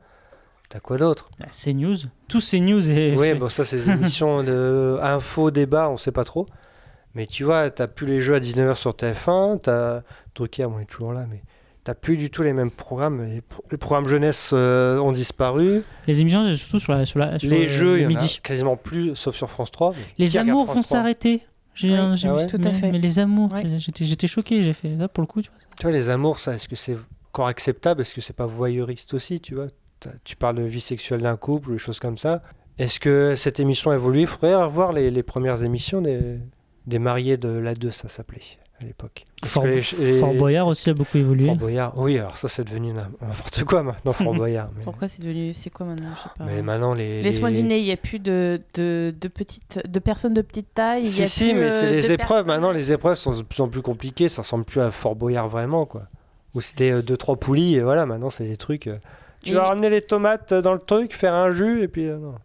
[0.71, 1.29] T'as quoi d'autre?
[1.39, 1.97] Bah, C'est news.
[2.29, 3.13] Tous ces news et.
[3.17, 6.45] Oui, bon, ça, c'est des émissions de info, débat, on sait pas trop.
[7.13, 10.01] Mais tu vois, t'as plus les jeux à 19h sur TF1, t'as
[10.33, 11.41] Drucker, bon, il est toujours là, mais
[11.83, 13.21] t'as plus du tout les mêmes programmes.
[13.21, 15.83] Les, pro- les programmes jeunesse euh, ont disparu.
[16.07, 17.05] Les émissions, c'est surtout sur la.
[17.05, 18.39] Sur la sur les le- jeux, il le y en a midi.
[18.41, 19.91] quasiment plus, sauf sur France 3.
[19.91, 20.97] mais Les amours France vont 3?
[20.99, 21.43] s'arrêter.
[21.73, 22.91] J'ai Oui, un- j'ai ah vu- ouais Tout à mais, fait.
[22.93, 23.63] mais les amours, Ouais.
[23.77, 24.63] j'étais choqué.
[24.63, 25.57] J'ai fait ça pour le coup, tu vois.
[25.77, 26.95] Tu vois, les amours, ça, est-ce que c'est
[27.33, 28.01] encore acceptable?
[28.01, 29.67] Est-ce que c'est pas voyeuriste aussi, tu vois?
[30.23, 32.41] Tu parles de vie sexuelle d'un couple ou des choses comme ça.
[32.79, 34.21] Est-ce que cette émission a évolué?
[34.21, 36.19] Il faudrait revoir les, les premières émissions des,
[36.87, 38.39] des mariés de la 2, ça s'appelait
[38.81, 39.25] à l'époque.
[39.45, 41.45] Fort, que les- les- Fort Boyard aussi a beaucoup évolué.
[41.45, 44.69] Fort Boyard, oui, alors ça, c'est devenu n'importe quoi maintenant, Fort Boyard.
[44.75, 45.53] Mais, Pourquoi c'est devenu.
[45.53, 46.09] C'est quoi maintenant?
[46.15, 46.45] Je sais pas.
[46.45, 47.21] mais maintenant, les.
[47.21, 50.73] Laisse-moi les- deviner, il n'y a plus de, de, de, petites, de personnes de petite
[50.73, 51.03] taille.
[51.03, 52.45] y Si, a si, plus, mais euh, c'est les épreuves.
[52.45, 54.29] personnes- Maintenant, les épreuves sont de plus en plus compliquées.
[54.29, 56.07] Ça ressemble plus à Fort Boyard vraiment, quoi.
[56.55, 58.87] Où c'était euh, deux, trois poulies, et voilà, maintenant, c'est des trucs.
[58.87, 58.97] euh,
[59.43, 62.07] tu Et- vas ramener les tomates dans le truc, faire un jus, et puis.
[62.07, 62.35] euh, non.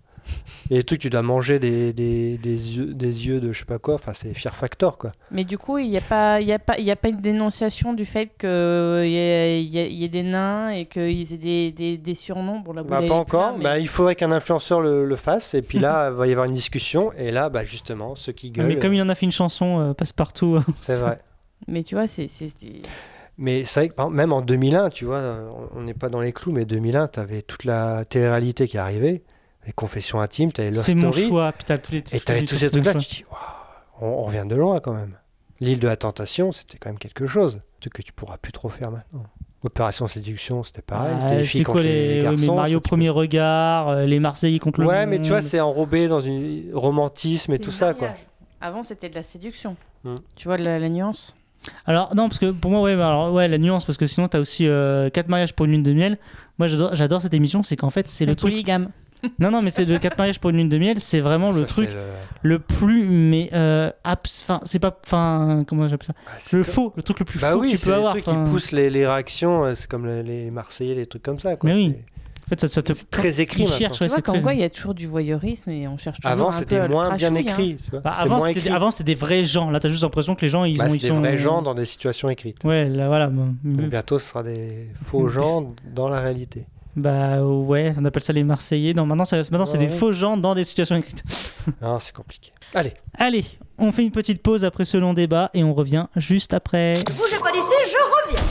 [0.71, 3.65] Et les trucs, tu dois manger des, des, des, yeux, des yeux de je sais
[3.65, 3.95] pas quoi.
[3.95, 5.13] Enfin, c'est Fear Factor, quoi.
[5.31, 7.09] Mais du coup, il n'y a, pas- il y a, pas- il y a pas
[7.11, 10.71] une dénonciation du fait qu'il y, ait- il y, ait- il y ait des nains
[10.71, 12.59] et qu'ils aient des, des, des surnoms.
[12.59, 13.53] Bon, la Bah, pas est encore.
[13.53, 16.27] là, mais- Bah, il faudrait qu'un influenceur le, le fasse, et puis là, il va
[16.27, 18.67] y avoir une discussion, et là, bah, justement, ceux qui Ah, gueulent.
[18.67, 20.59] mais comme il en a fait une chanson, euh, passe partout.
[20.75, 21.21] C'est vrai.
[21.69, 22.27] mais tu vois, c'est.
[22.27, 22.83] c'est- c'est-
[23.39, 25.21] Mais c'est vrai que par exemple, même en 2001, tu vois,
[25.75, 29.23] on- n'est pas dans les clous, mais 2001, tu avais toute la télé-réalité qui arrivait,
[29.67, 31.53] les confessions intimes, tu avais Love C'est mon Story, choix.
[31.53, 33.25] Puis t'as tous les et tous tu avais les- tous ces trucs-là, tu te dis,
[34.01, 35.17] on, on revient de loin quand même.
[35.61, 38.69] L'île de la tentation, c'était quand même quelque chose, ce que tu pourras plus trop
[38.69, 39.25] faire maintenant.
[39.63, 42.53] Opération séduction, c'était pareil, Ah, c'était les filles c'est contre quoi les, les, oui, garçons.
[42.53, 45.61] mais Mario premier regard, euh, les Marseillais contre peux- le Ouais, mais tu vois, c'est
[45.61, 48.11] enrobé dans une romantisme et tout ça, quoi.
[48.61, 49.77] Avant, c'était de la séduction.
[50.05, 50.15] Hmm.
[50.37, 51.35] Tu vois la, la nuance
[51.87, 54.29] Alors non, parce que pour moi, ouais, bah, alors, ouais, la nuance, parce que sinon
[54.29, 56.19] t'as aussi 4 mariages pour une lune de miel.
[56.59, 58.53] Moi, j'adore, cette émission, c'est qu'en fait, c'est le truc.
[58.53, 58.89] polygame.
[59.41, 61.65] Non, non, mais c'est de 4 mariages pour une lune de miel, c'est vraiment le
[61.65, 66.13] truc le- le plus, mais euh, abs- enfin, c'est pas, enfin, comment j'appelle ça?
[66.27, 67.91] Ah, c'est Le comme- faux, le truc le plus Bah faux oui, que tu c'est
[67.93, 68.45] trucs enfin.
[68.45, 71.57] qui poussent les, les réactions, euh, c'est comme les, les Marseillais, les trucs comme ça.
[71.57, 71.71] Quoi.
[71.71, 71.95] Mais oui.
[72.49, 72.93] C'est- En fait, ça, ça te.
[72.93, 74.71] C'est très écrit Ils cherchent, Tu ouais, vois c'est qu'en très- quoi il y a
[74.71, 77.33] toujours du voyeurisme et on cherche toujours Avant, un peu c'était à le moins bien
[77.35, 77.37] hein.
[77.37, 77.77] écrit.
[77.93, 78.71] Bah, C'était avant, moins c'était écrit.
[78.73, 79.71] avant, c'était des vrais gens.
[79.71, 80.89] Là, t'as juste l'impression que les gens, ils Bah, ont.
[80.91, 81.19] c'est ils des sont...
[81.21, 82.63] vrais gens dans des situations écrites.
[82.65, 83.31] Ouais, là, voilà.
[83.65, 86.67] bientôt, ce sera des faux gens dans la réalité.
[86.95, 88.95] Bah ouais, on appelle ça les Marseillais.
[88.95, 89.87] Non, maintenant, ça- maintenant c'est Ouais.
[89.87, 91.25] des faux gens dans des situations écrites.
[91.83, 92.53] Non, c'est compliqué.
[92.75, 93.45] Allez, Allez,
[93.77, 96.95] on fait une petite pause après ce long débat et on revient juste après.
[97.19, 98.47] Bougez pas d'ici, je reviens.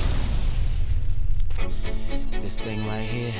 [2.43, 3.31] This thing right here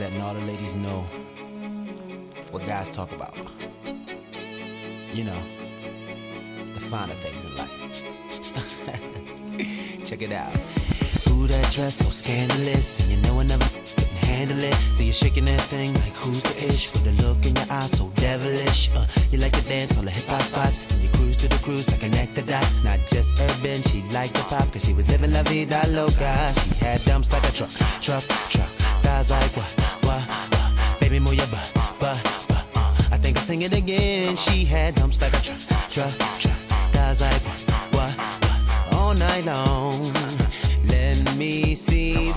[0.00, 1.00] letting all the ladies know
[2.50, 3.36] what guys talk about.
[5.12, 5.42] You know,
[6.72, 7.70] the finer things in life.
[10.06, 10.54] Check it out.
[11.28, 14.74] Ooh, that dress so scandalous, and you know I never couldn't handle it.
[14.94, 17.90] So you're shaking that thing like who's the ish with the look in your eyes
[17.90, 18.90] so devilish.
[18.96, 21.58] Uh, you like to dance on the hip hop spots, and you cruise to the
[21.58, 22.82] cruise like an actor dots.
[22.82, 26.54] Not just urban, she liked the pop, cause she was living la vida loca.
[26.54, 28.79] She had dumps like a truck, truck, truck.
[29.20, 30.98] Thighs like what, what, what.
[30.98, 32.00] Baby, move your butt, butt,
[32.48, 33.12] butt.
[33.12, 34.34] I think I'll sing it again.
[34.34, 35.58] She had dumps like a truck,
[35.90, 36.56] truck, truck.
[36.92, 38.94] Thighs like what, what, what.
[38.94, 40.10] All night long.
[40.84, 42.32] Let me see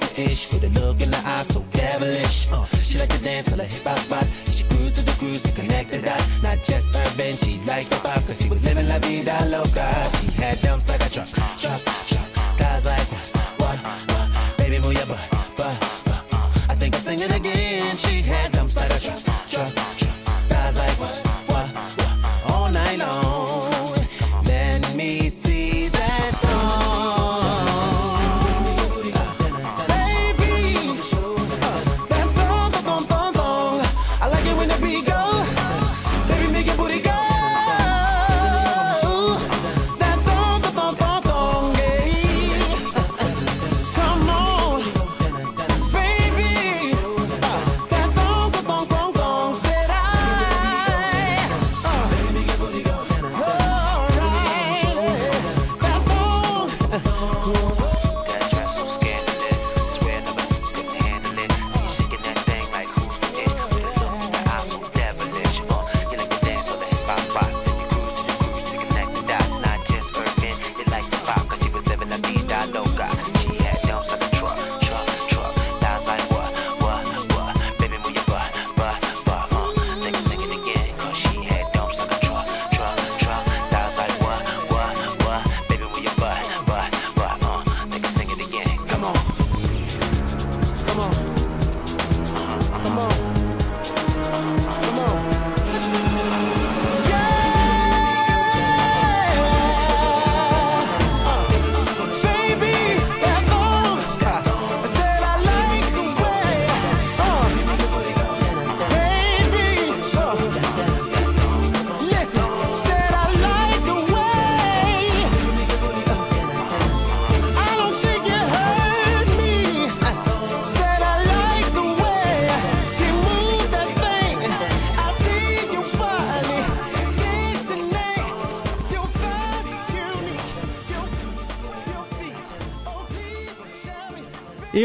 [0.00, 2.48] like the ish with a look in the eye so devilish.
[2.52, 4.44] Uh, she like to dance till the hip hop spots.
[4.46, 6.42] And she cruise to the cruise to connect the dots.
[6.42, 9.88] Not just urban, she liked the pop cause she was living la vida loca.
[10.20, 10.85] She had dumps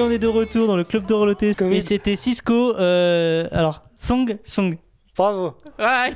[0.02, 1.54] Et on est de retour dans le club de Roloté.
[1.54, 1.76] Covid.
[1.78, 2.76] Et c'était Cisco.
[2.76, 4.76] euh, alors, Song, Song.
[5.16, 5.54] bravo.
[5.78, 6.12] Ouais,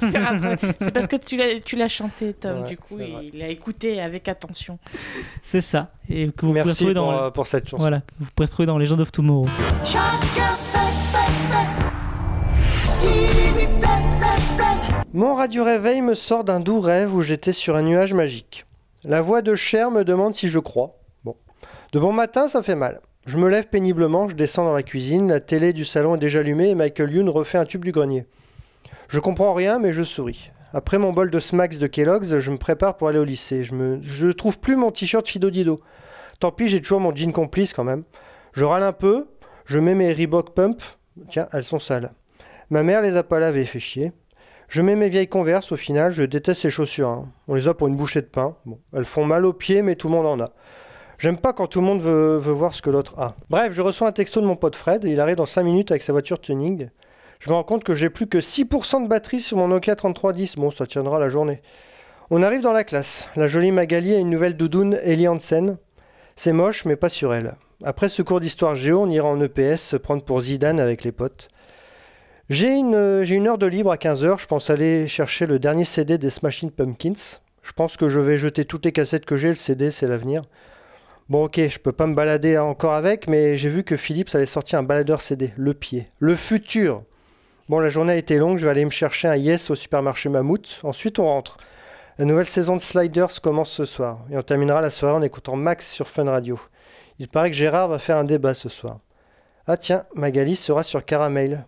[0.82, 2.62] c'est parce que tu l'as, tu l'as chanté, Tom.
[2.62, 4.80] Ouais, du coup, il a écouté avec attention.
[5.43, 5.89] C'est ça.
[6.10, 7.12] Et que vous pouvez Merci retrouver pour, dans.
[7.26, 7.78] euh, pour cette chanson.
[7.78, 9.45] Voilà, que vous pouvez retrouver dans Legend of Tomorrow.
[15.13, 18.65] Mon radio réveil me sort d'un doux rêve où j'étais sur un nuage magique.
[19.06, 20.98] La voix de Cher me demande si je crois.
[21.24, 21.36] Bon.
[21.93, 23.00] De bon matin, ça fait mal.
[23.25, 26.39] Je me lève péniblement, je descends dans la cuisine, la télé du salon est déjà
[26.39, 28.25] allumée et Michael Youn refait un tube du grenier.
[29.07, 30.51] Je comprends rien, mais je souris.
[30.73, 33.63] Après mon bol de smacks de Kellogg's, je me prépare pour aller au lycée.
[33.63, 35.81] Je me, je trouve plus mon t-shirt Fido Dido.
[36.39, 38.03] Tant pis, j'ai toujours mon jean complice quand même.
[38.53, 39.27] Je râle un peu,
[39.65, 40.81] je mets mes Reebok Pump.
[41.29, 42.11] Tiens, elles sont sales.
[42.69, 44.11] Ma mère les a pas lavées, fait chier.
[44.67, 47.09] Je mets mes vieilles converses, au final, je déteste ces chaussures.
[47.09, 47.29] hein.
[47.47, 48.55] On les a pour une bouchée de pain.
[48.65, 50.51] Bon, elles font mal aux pieds, mais tout le monde en a.
[51.17, 53.36] J'aime pas quand tout le monde veut, voir ce que l'autre a.
[53.49, 56.01] Bref, je reçois un texto de mon pote Fred, il arrive dans 5 minutes avec
[56.01, 56.89] sa voiture tuning.
[57.39, 60.56] Je me rends compte que j'ai plus que 6% de batterie sur mon Nokia 3310.
[60.56, 61.62] Bon, ça tiendra la journée.
[62.32, 63.30] On arrive dans la classe.
[63.36, 65.78] La jolie Magali a une nouvelle doudoune, Ellie Hansen.
[66.36, 67.56] C'est moche, mais pas sur elle.
[67.84, 71.12] Après ce cours d'histoire géo, on ira en EPS se prendre pour Zidane avec les
[71.12, 71.49] potes.
[72.49, 74.39] J'ai une, j'ai une heure de libre à 15h.
[74.39, 77.39] Je pense aller chercher le dernier CD des Smashing Pumpkins.
[77.62, 79.49] Je pense que je vais jeter toutes les cassettes que j'ai.
[79.49, 80.43] Le CD, c'est l'avenir.
[81.27, 84.45] Bon, ok, je peux pas me balader encore avec, mais j'ai vu que Philips allait
[84.45, 85.53] sortir un baladeur CD.
[85.57, 86.07] Le pied.
[86.19, 87.01] Le futur.
[87.67, 88.59] Bon, la journée a été longue.
[88.59, 90.79] Je vais aller me chercher un Yes au supermarché Mammouth.
[90.83, 91.57] Ensuite, on rentre.
[92.19, 94.19] La nouvelle saison de Sliders commence ce soir.
[94.29, 96.59] Et on terminera la soirée en écoutant Max sur Fun Radio.
[97.17, 98.99] Il paraît que Gérard va faire un débat ce soir.
[99.65, 101.65] Ah tiens, Magali sera sur Caramel.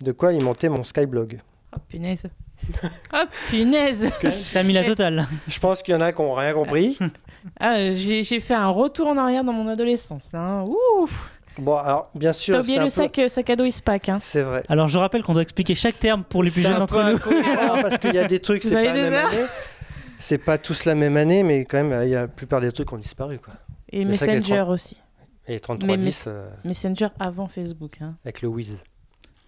[0.00, 1.40] De quoi alimenter mon Skyblog.
[1.74, 2.28] Oh punaise.
[3.12, 4.10] oh punaise.
[4.52, 5.26] T'as mis la totale.
[5.48, 6.96] Je pense qu'il y en a qui n'ont rien compris.
[7.60, 10.30] Ah, euh, j'ai j'ai fait un retour en arrière dans mon adolescence.
[10.34, 10.64] hein.
[11.00, 11.30] Ouf.
[11.58, 12.54] Bon, alors, bien sûr.
[12.54, 14.08] T'as oublié le peu- sac, euh, sac à dos Ispac.
[14.08, 14.18] Hein.
[14.22, 14.62] C'est vrai.
[14.68, 17.18] Alors je rappelle qu'on doit expliquer chaque terme pour les plus C'est jeunes un d'entre
[17.20, 17.54] peu nous.
[17.82, 19.46] parce qu'il y a des trucs, Vous c'est avez pas la deux même heures année.
[20.18, 22.70] C'est pas tous la même année, mais quand même, il y a la plupart des
[22.72, 23.38] trucs ont disparu.
[23.38, 23.54] Quoi.
[23.90, 24.96] Et Le Messenger trente- aussi.
[25.48, 27.98] Et 3310 Mais- euh, Messenger avant Facebook.
[28.00, 28.14] Hein.
[28.24, 28.82] avec le Wiz.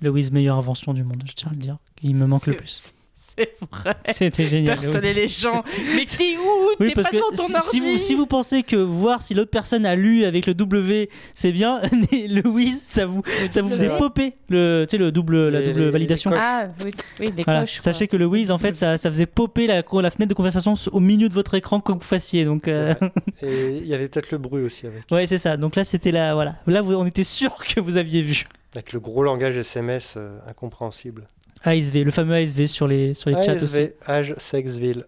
[0.00, 1.78] Le Wiz, meilleure invention du monde, je tiens à le dire.
[2.02, 2.92] Il me manque le C'est- plus.
[3.36, 3.94] C'est vrai.
[4.12, 4.74] C'était génial.
[4.76, 5.64] Personner les gens.
[5.96, 6.70] Mais t'es où?
[6.78, 8.76] Oui, T'es parce pas que dans ton si, ordi si vous, si vous pensez que
[8.76, 11.80] voir si l'autre personne a lu avec le W, c'est bien,
[12.12, 15.62] mais le Wiz, ça vous, ça vous faisait popper le, tu sais, le double, la
[15.62, 16.30] double les- validation.
[16.34, 17.60] Ah oui, oui les Voilà.
[17.60, 17.74] coches.
[17.76, 17.82] quoi.
[17.82, 20.74] Sachez que le Wiz, en fait, ça, ça faisait popper la, la fenêtre de conversation
[20.92, 22.44] au milieu de votre écran quoi que vous fassiez.
[22.44, 22.94] Donc, euh.
[23.42, 25.02] Et il y avait peut-être le bruit aussi avec.
[25.10, 25.56] ouais, c'est ça.
[25.56, 26.56] Donc là, c'était la, voilà.
[26.66, 28.44] Là, vous- on était sûr que vous aviez vu.
[28.74, 31.26] Avec le gros langage SMS euh, incompréhensible.
[31.64, 33.80] ASV, le fameux ASV sur les, sur les chats aussi.
[33.80, 35.04] ASV, âge, sexe, ville.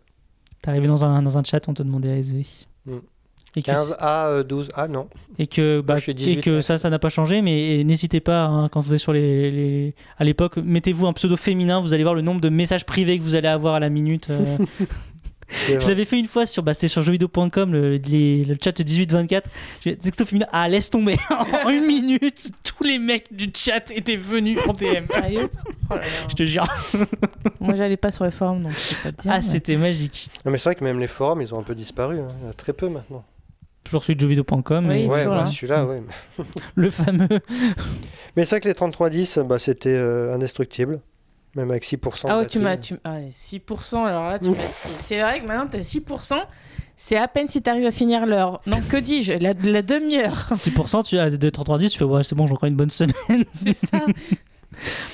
[0.63, 2.43] T'es arrivé dans un, dans un chat, on te demandait ASV.
[2.87, 2.99] Hmm.
[3.59, 5.09] Et que, 15A, euh, 12A, non.
[5.39, 6.63] et que, bah, je suis et 18, que là.
[6.63, 9.95] ça, ça n'a pas changé, mais n'hésitez pas, hein, quand vous êtes sur les, les-
[10.19, 13.23] À l'époque, mettez-vous un pseudo féminin, vous allez voir le nombre de messages privés que
[13.23, 14.29] vous allez avoir à la minute.
[14.29, 14.59] euh.
[15.49, 19.43] Je l'avais fait une fois sur, bah, c'était sur jeuxvideo.com, le, les- le chat 18-24.
[19.85, 21.17] J'ai texto féminin, ah laisse tomber.
[21.65, 25.07] en une minute, tous les mecs du chat étaient venus en DM.
[25.09, 25.49] Sérieux?
[25.89, 26.07] Oh là là.
[26.29, 26.67] Je te jure.
[27.61, 29.31] Moi, j'allais pas sur les forums, donc je peux pas te dire.
[29.33, 30.29] Ah, mais- c'était magique.
[30.45, 32.19] Non, mais c'est vrai que même les forums, ils ont un peu disparu.
[32.19, 32.27] hein.
[32.41, 33.25] Il y en a très peu maintenant.
[33.85, 35.03] Toujours celui de jeuxvideo.com, Oui.
[35.03, 35.47] Et ouais, bah, là.
[35.47, 36.03] celui-là, ouais.
[36.75, 37.29] le fameux.
[38.37, 40.99] Mais c'est vrai que les 3310, bah, c'était euh, indestructible.
[41.57, 42.27] Même avec 6%.
[42.27, 42.77] de Ah ouais, tu m'as.
[42.77, 42.97] Tu...
[43.03, 44.69] Ah, les 6%, alors là, tu m'as.
[44.69, 46.35] C'est c'est vrai que maintenant, t'as 6%.
[46.99, 48.61] C'est à peine si t'arrives à finir l'heure.
[48.67, 50.49] Non, que dis-je La, la demi-heure.
[50.55, 53.15] 6%, tu as de 30 tu fais, ouais, c'est bon, j'ai encore une bonne semaine.
[53.65, 54.01] C'est ça.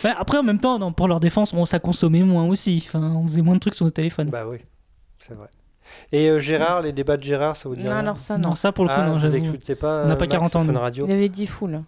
[0.03, 2.83] Ouais, après, en même temps, non, pour leur défense, bon, ça consommait moins aussi.
[2.85, 4.29] Enfin, on faisait moins de trucs sur nos téléphones.
[4.29, 4.59] Bah oui,
[5.21, 5.47] c'est vrai.
[6.11, 8.49] Et euh, Gérard, les débats de Gérard, ça vous dit non, rien alors ça, non.
[8.49, 8.55] non.
[8.57, 10.67] ça pour le coup, ah, non, vous pas On n'a euh, pas Max 40 ans.
[10.75, 11.85] Radio Il avait dit full.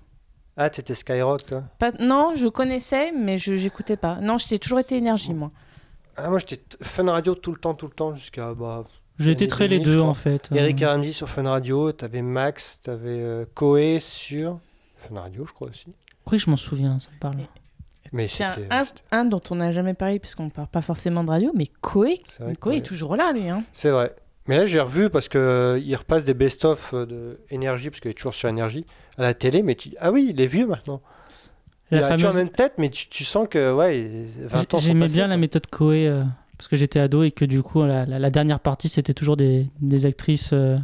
[0.57, 1.93] Ah, t'étais Skyrock, toi Pas...
[2.01, 4.17] Non, je connaissais, mais je j'écoutais pas.
[4.21, 5.51] Non, j'étais toujours été énergie, moi.
[6.17, 8.55] Ah, moi, j'étais t- Fun Radio tout le temps, tout le temps, jusqu'à...
[8.55, 8.85] Bah,
[9.19, 10.49] J'ai été très les deux, en fait.
[10.55, 14.61] Eric Euh, et Ramsey sur Fun Radio, t'avais Max, t'avais euh, Koé sur
[14.97, 15.87] Fun Radio, je crois aussi.
[16.31, 17.37] Oui, je m'en souviens, ça me parle.
[18.12, 18.67] Mais C'est un, c'était...
[18.71, 21.67] un, c'était- un dont on n'a jamais parlé, puisqu'on parle pas forcément de radio, mais
[21.81, 22.23] Koé.
[22.38, 22.83] Koé est Koé.
[22.83, 23.49] toujours là, lui.
[23.49, 23.64] Hein.
[23.73, 24.14] C'est vrai.
[24.46, 28.00] Mais là, j'ai revu parce que euh, il repasse des best-of euh, de Énergie, parce
[28.00, 28.85] qu'il est toujours sur Énergie,
[29.16, 31.00] à la télé, mais tu dis, ah oui, il est vieux maintenant.
[31.90, 32.37] il La a toujours fameuse...
[32.38, 35.28] la même tête, mais tu, tu sens que, ouais, il- 20 ans J'aimais bien quoi.
[35.28, 36.24] la méthode Koé, euh,
[36.59, 39.37] parce que j'étais ado et que du coup, la, la- la dernière partie, c'était toujours
[39.38, 40.76] des, des actrices euh,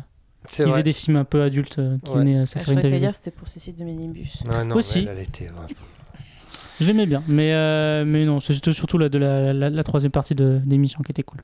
[0.49, 2.19] qui faisaient des films un peu adultes, euh, qui Ouais.
[2.21, 4.43] venaient Ah, se faire dire c'était pour Cécile de Ménibus.
[4.51, 5.01] Ah non, Aussi.
[5.01, 5.75] elle, elle était, ouais.
[6.81, 10.13] Je l'aimais bien, mais, euh, mais non, c'était surtout la, de la, la- la troisième
[10.13, 11.41] partie de l'émission qui était cool.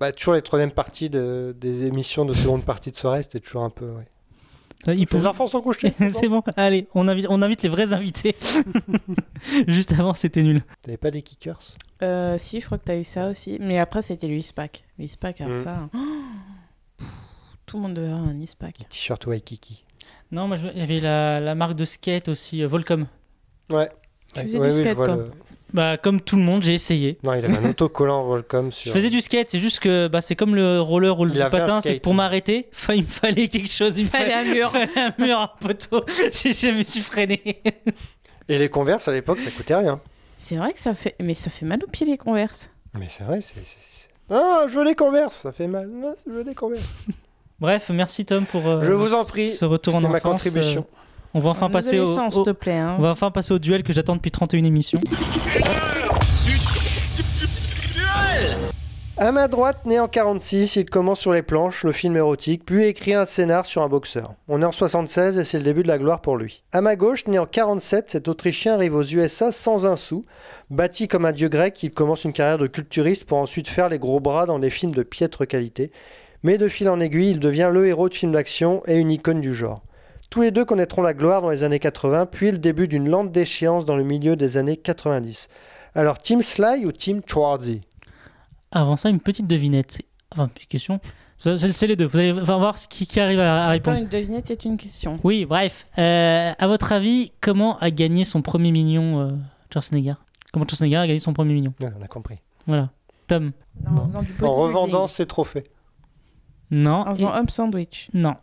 [0.00, 3.64] Bah, toujours les troisième parties de, des émissions de seconde partie de soirée, c'était toujours
[3.64, 3.86] un peu.
[3.90, 4.06] Ouais.
[4.86, 5.92] Euh, il Les enfants sont couchés.
[6.12, 6.42] c'est bon.
[6.56, 8.36] Allez, on invite, on invite les vrais invités.
[9.66, 10.62] Juste avant, c'était nul.
[10.82, 11.58] T'avais pas des kickers?
[12.02, 13.58] Euh, si, je crois que t'as eu ça aussi.
[13.60, 14.84] Mais après, c'était le ISPAC.
[14.98, 15.64] Le ISPAC, alors Mm.
[15.64, 15.76] ça.
[15.78, 15.90] hein.
[16.96, 17.08] Pff,
[17.66, 18.78] tout le monde devait avoir un ISPAC.
[18.78, 19.84] Les t-shirts Waikiki.
[20.30, 23.06] Non, moi, il y avait la, la marque de skate aussi, euh, Volcom.
[23.72, 23.88] Ouais.
[24.34, 25.16] Tu faisais ouais, du oui, skate, vois quoi.
[25.16, 25.30] le-
[25.74, 27.18] Bah, comme tout le monde, j'ai essayé.
[27.22, 28.88] Non, il avait un autocollant Volcom sur.
[28.90, 31.48] Je faisais du skate, c'est juste que bah, c'est comme le roller ou le Il
[31.50, 33.98] patin, c'est que pour m'arrêter, il me fallait quelque chose.
[33.98, 34.70] Il me Fallait fallait, un mur.
[34.70, 36.04] fallait un mur, un poteau.
[36.32, 37.62] J'ai- Je me suis freiné.
[38.48, 40.00] Et les Converse à l'époque, ça coûtait rien.
[40.38, 41.14] C'est vrai que ça fait.
[41.20, 42.70] Mais ça fait mal aux pieds, les converses.
[42.98, 43.54] Mais c'est vrai, c'est.
[44.30, 45.88] Ah, je veux les Converse, ça fait mal.
[45.88, 46.84] Non, je veux les Converse.
[47.60, 50.22] Bref, merci Tom pour euh, Je vous en prie, ce retour en ma enfance.
[50.22, 50.86] contribution.
[50.88, 50.97] Euh,
[51.34, 52.72] on va enfin En passer au, adolescence, au- s'il te plaît.
[52.78, 52.96] hein.
[52.98, 55.00] on va enfin passer au duel que j'attends depuis 31 émissions.
[59.20, 62.84] À ma droite, né en 46, il commence sur les planches, le film érotique, puis
[62.84, 64.34] écrit un scénar sur un boxeur.
[64.46, 66.62] On est en 76 et c'est le début de la gloire pour lui.
[66.70, 70.24] À ma gauche, né en 47, cet Autrichien arrive aux USA sans un sou.
[70.70, 73.98] Bâti comme un dieu grec, il commence une carrière de culturiste pour ensuite faire les
[73.98, 75.90] gros bras dans des films de piètre qualité.
[76.44, 79.40] Mais de fil en aiguille, il devient le héros de films d'action et une icône
[79.40, 79.82] du genre.
[80.30, 83.32] Tous les deux connaîtront la gloire dans les années 80, puis le début d'une lente
[83.32, 85.48] déchéance dans le milieu des années 90.
[85.94, 87.80] Alors, Team Sly ou Team Schwarzy?
[88.72, 90.02] Avant ça, une petite devinette.
[90.32, 91.00] Enfin, une petite question.
[91.38, 92.06] C'est les deux.
[92.06, 93.96] Vous allez voir qui, qui arrive à, à répondre.
[93.96, 95.18] une devinette, c'est une question.
[95.24, 95.86] Oui, bref.
[95.96, 99.30] Euh, à votre avis, comment a gagné son premier million euh,
[99.72, 100.14] Schwarzenegger?
[100.52, 101.72] Comment Schwarzenegger a gagné son premier million?
[101.80, 102.38] Ouais, On a compris.
[102.66, 102.90] Voilà.
[103.28, 103.52] Tom
[104.42, 105.64] En revendant ses trophées.
[106.70, 107.06] Non.
[107.06, 108.08] En faisant home sandwich.
[108.12, 108.34] Non.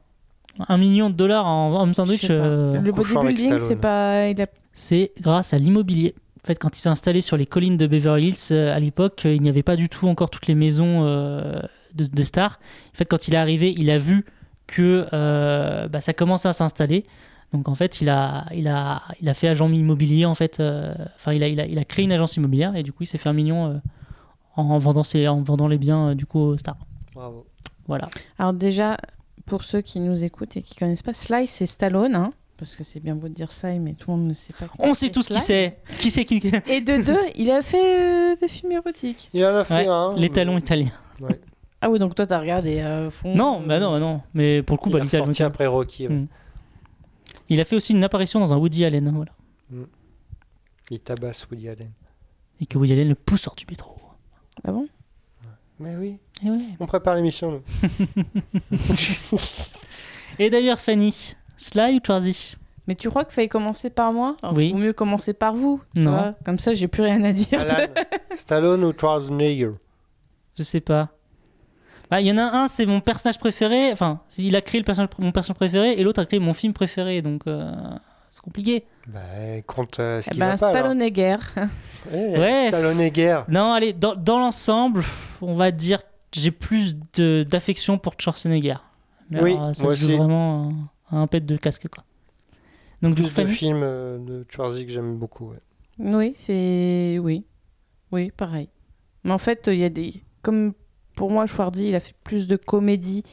[0.68, 4.30] Un million de dollars en homme sandwich, euh, Le bodybuilding, c'est pas.
[4.30, 4.34] A...
[4.74, 6.16] c'est grâce à l'immobilier.
[6.44, 9.24] En fait, quand il s'est installé sur les collines de Beverly Hills, euh, à l'époque,
[9.26, 11.60] euh, il n'y avait pas du tout encore toutes les maisons euh,
[11.94, 12.60] de, de stars.
[12.94, 14.26] En fait, quand il est arrivé, il a vu
[14.68, 17.06] que euh, bah, ça commençait à s'installer.
[17.52, 20.26] Donc, en fait, il a, il a, il a fait agent immobilier.
[20.26, 22.84] En fait, euh, enfin, il a, il a, il a créé une agence immobilière et
[22.84, 23.74] du coup, il s'est fait un million euh,
[24.56, 26.78] en vendant ses, en vendant les biens euh, du coup aux stars.
[27.14, 27.46] Bravo.
[27.88, 28.10] Voilà.
[28.38, 28.98] Alors, déjà,
[29.46, 32.16] pour ceux qui nous écoutent et qui connaissent pas, Sly, c'est Stallone.
[32.16, 34.54] Hein, parce que c'est bien beau de dire ça, mais tout le monde ne sait
[34.54, 34.66] pas.
[34.68, 35.42] qui On sait tous qui Sly.
[35.42, 35.78] c'est.
[36.00, 39.30] Qui c'est qui Et de deux, il a fait euh, des films érotiques.
[39.34, 40.16] Il en a fait Ouais, un.
[40.16, 40.92] Les talons italiens.
[41.82, 43.36] Ah oui, donc toi, t'as regardé à fond.
[43.36, 44.22] Non, euh, bah non, bah non.
[44.34, 45.24] Mais pour le coup, Il bah, est l'italien.
[45.26, 46.08] ressorti après Rocky.
[46.08, 46.14] ouais.
[46.16, 46.28] Mm.
[47.50, 49.32] Il a fait aussi une apparition dans un Woody Allen, voilà.
[50.90, 51.92] Il tabasse Woody Allen.
[52.60, 53.96] Et que Woody Allen le pousse hors du métro.
[54.64, 54.88] Ah bon?
[55.80, 56.60] Mais oui, Et, ouais.
[56.80, 57.52] on prépare l'émission.
[57.52, 57.62] nous.
[60.40, 62.56] Et d'ailleurs, Fanny, Sly ou Schwarzy
[62.88, 64.36] Mais tu crois qu'il fallait commencer par moi?
[64.44, 64.72] Alors, Oui.
[64.74, 65.82] Vaut mieux commencer par vous.
[65.96, 66.12] tu Non.
[66.12, 66.36] vois.
[66.44, 67.60] Comme ça, j'ai plus rien à dire.
[67.62, 67.88] Alan,
[68.34, 69.72] Stallone ou Schwarzenegger?
[70.58, 71.10] Je sais pas.
[72.12, 73.92] Bah, Il y en a un, c'est mon personnage préféré.
[73.94, 76.74] Enfin, il a créé le personnage, mon personnage préféré, et l'autre a créé mon film
[76.74, 77.22] préféré.
[77.22, 77.72] Donc, euh,
[78.30, 78.84] c'est compliqué.
[79.08, 79.20] Bah,
[79.66, 80.68] compte euh, ce Eh qui ben, va pas.
[80.68, 80.80] alors.
[80.82, 81.54] Stallone et guerre.
[82.14, 82.66] Eh, Ouais.
[82.68, 83.46] Stallone et guerre.
[83.48, 85.04] Non, allez, dans, dans l'ensemble,
[85.42, 86.00] on va dire
[86.40, 88.76] j'ai plus de- d'affection pour Schwarzenegger.
[89.32, 90.18] Mais Oui, alors, ça moi se joue aussi.
[90.18, 90.72] vraiment
[91.10, 92.04] à un pet de casque, quoi.
[93.02, 95.50] Donc, du coup, Plus de Fanny films euh, de Schwarzy que j'aime beaucoup.
[95.52, 95.60] ouais.
[96.00, 97.18] Oui, c'est.
[97.22, 97.46] Oui.
[98.12, 98.70] Oui, pareil.
[99.24, 100.22] Mais en fait, il y a des.
[100.42, 100.74] Comme
[101.16, 103.24] pour moi, Schwarzy, il a fait plus de comédies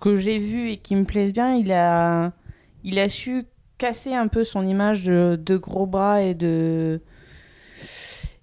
[0.00, 1.54] que j'ai vues et qui me plaisent bien.
[1.56, 2.32] Il a,
[2.84, 3.44] il a su
[3.78, 7.00] casser un peu son image de, de gros bras et de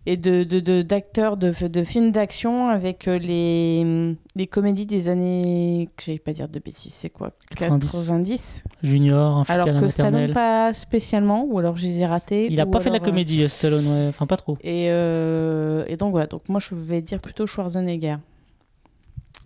[0.09, 5.89] et de de- de- de, de, films d'action avec euh, les, les comédies des années
[5.97, 7.91] que j'allais pas dire de bêtises c'est quoi 90.
[7.91, 12.59] 90 Junior, un alors que Stallone pas spécialement ou alors je les ai ratés Il
[12.61, 14.07] a pas fait de la euh, comédie, euh, Stallone, ouais.
[14.07, 14.57] Enfin, pas trop.
[14.61, 18.15] et, euh, et donc voilà, donc moi je vais dire plutôt Schwarzenegger.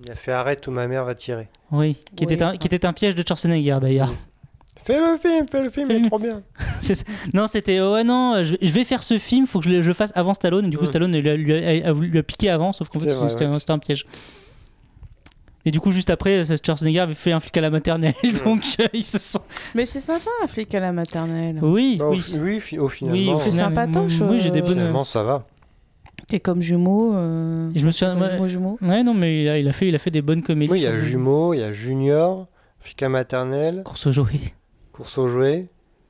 [0.06, 1.48] Il a fait Arrête ou ma mère va tirer.
[1.72, 2.58] Oui, qui, Oui, était, un, enfin.
[2.58, 4.14] qui était un piège de Schwarzenegger d'ailleurs.
[4.84, 6.42] Fais le film, fais le film, il est trop bien.
[6.82, 7.04] C'est
[7.36, 9.82] non, c'était oh, ouais, non, je, je vais faire ce film, faut que je le
[9.84, 10.66] je fasse avant Stallone.
[10.66, 10.88] Et du coup, Mm.
[10.88, 13.16] Stallone lui a, lui a- a voulu- lui a piqué avant, sauf qu'en fait, C'est
[13.16, 13.56] vrai, c'était ouais.
[13.56, 14.06] un- c'était un piège.
[15.64, 18.16] Et du coup, juste après, euh, Schwarzenegger avait fait un flic à la maternelle,
[18.46, 19.42] donc euh, ils se sont.
[19.76, 21.60] Mais c'est sympa un flic à la maternelle.
[21.62, 22.20] Oui, Bah, au, oui.
[22.22, 24.72] fi- oui, fi- au Oui, finalement, au C'est final, sympatoche, Oui, j'ai des euh, bonnes.
[24.74, 25.46] finalement, ça va.
[26.28, 27.14] T'es comme jumeau.
[27.14, 27.70] Euh...
[27.76, 28.32] Et je me souviens- comme ouais.
[28.32, 28.78] jumeau, jumeau.
[28.82, 30.72] Ouais, non, mais il a, il a fait, il a fait des bonnes comédies.
[30.72, 32.48] Oui, il y a sur- Jumeaux, il y a Junior,
[32.80, 34.40] Fika maternelle, Course aux jouets.
[35.02, 35.68] Course aux jouets,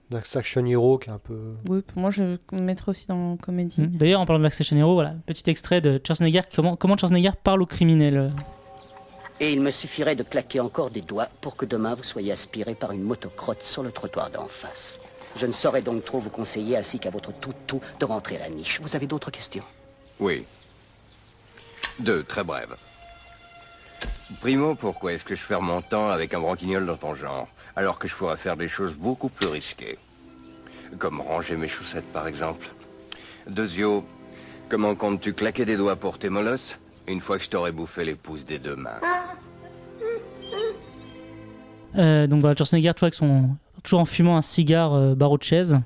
[0.09, 1.53] Dax Action Hero qui est un peu.
[1.69, 3.79] Oui, pour moi je le mettrais aussi dans comédie.
[3.79, 3.95] Mm.
[3.95, 6.41] D'ailleurs, en parlant de l'Action Hero, voilà, petit extrait de Schwarzenegger.
[6.53, 8.33] Comment, comment Schwarzenegger parle aux criminels
[9.39, 12.75] Et il me suffirait de claquer encore des doigts pour que demain vous soyez aspiré
[12.75, 14.99] par une motocrotte sur le trottoir d'en face.
[15.37, 18.49] Je ne saurais donc trop vous conseiller, ainsi qu'à votre tout-tout, de rentrer à la
[18.49, 18.81] niche.
[18.81, 19.63] Vous avez d'autres questions?
[20.19, 20.43] Oui.
[22.01, 22.75] Deux, très brèves.
[24.41, 27.99] Primo, pourquoi est-ce que je perds mon temps avec un branquignol dans ton genre, alors
[27.99, 29.97] que je pourrais faire des choses beaucoup plus risquées
[30.99, 32.67] Comme ranger mes chaussettes, par exemple.
[33.47, 34.03] Deuxio,
[34.69, 38.15] comment comptes-tu claquer des doigts pour tes molosses, une fois que je t'aurai bouffé les
[38.15, 38.99] pouces des deux mains
[41.97, 43.49] Euh, Donc voilà, Schwarzenegger, tu vois, avec son,
[43.83, 45.79] toujours en fumant un cigare euh, barreau de chaise.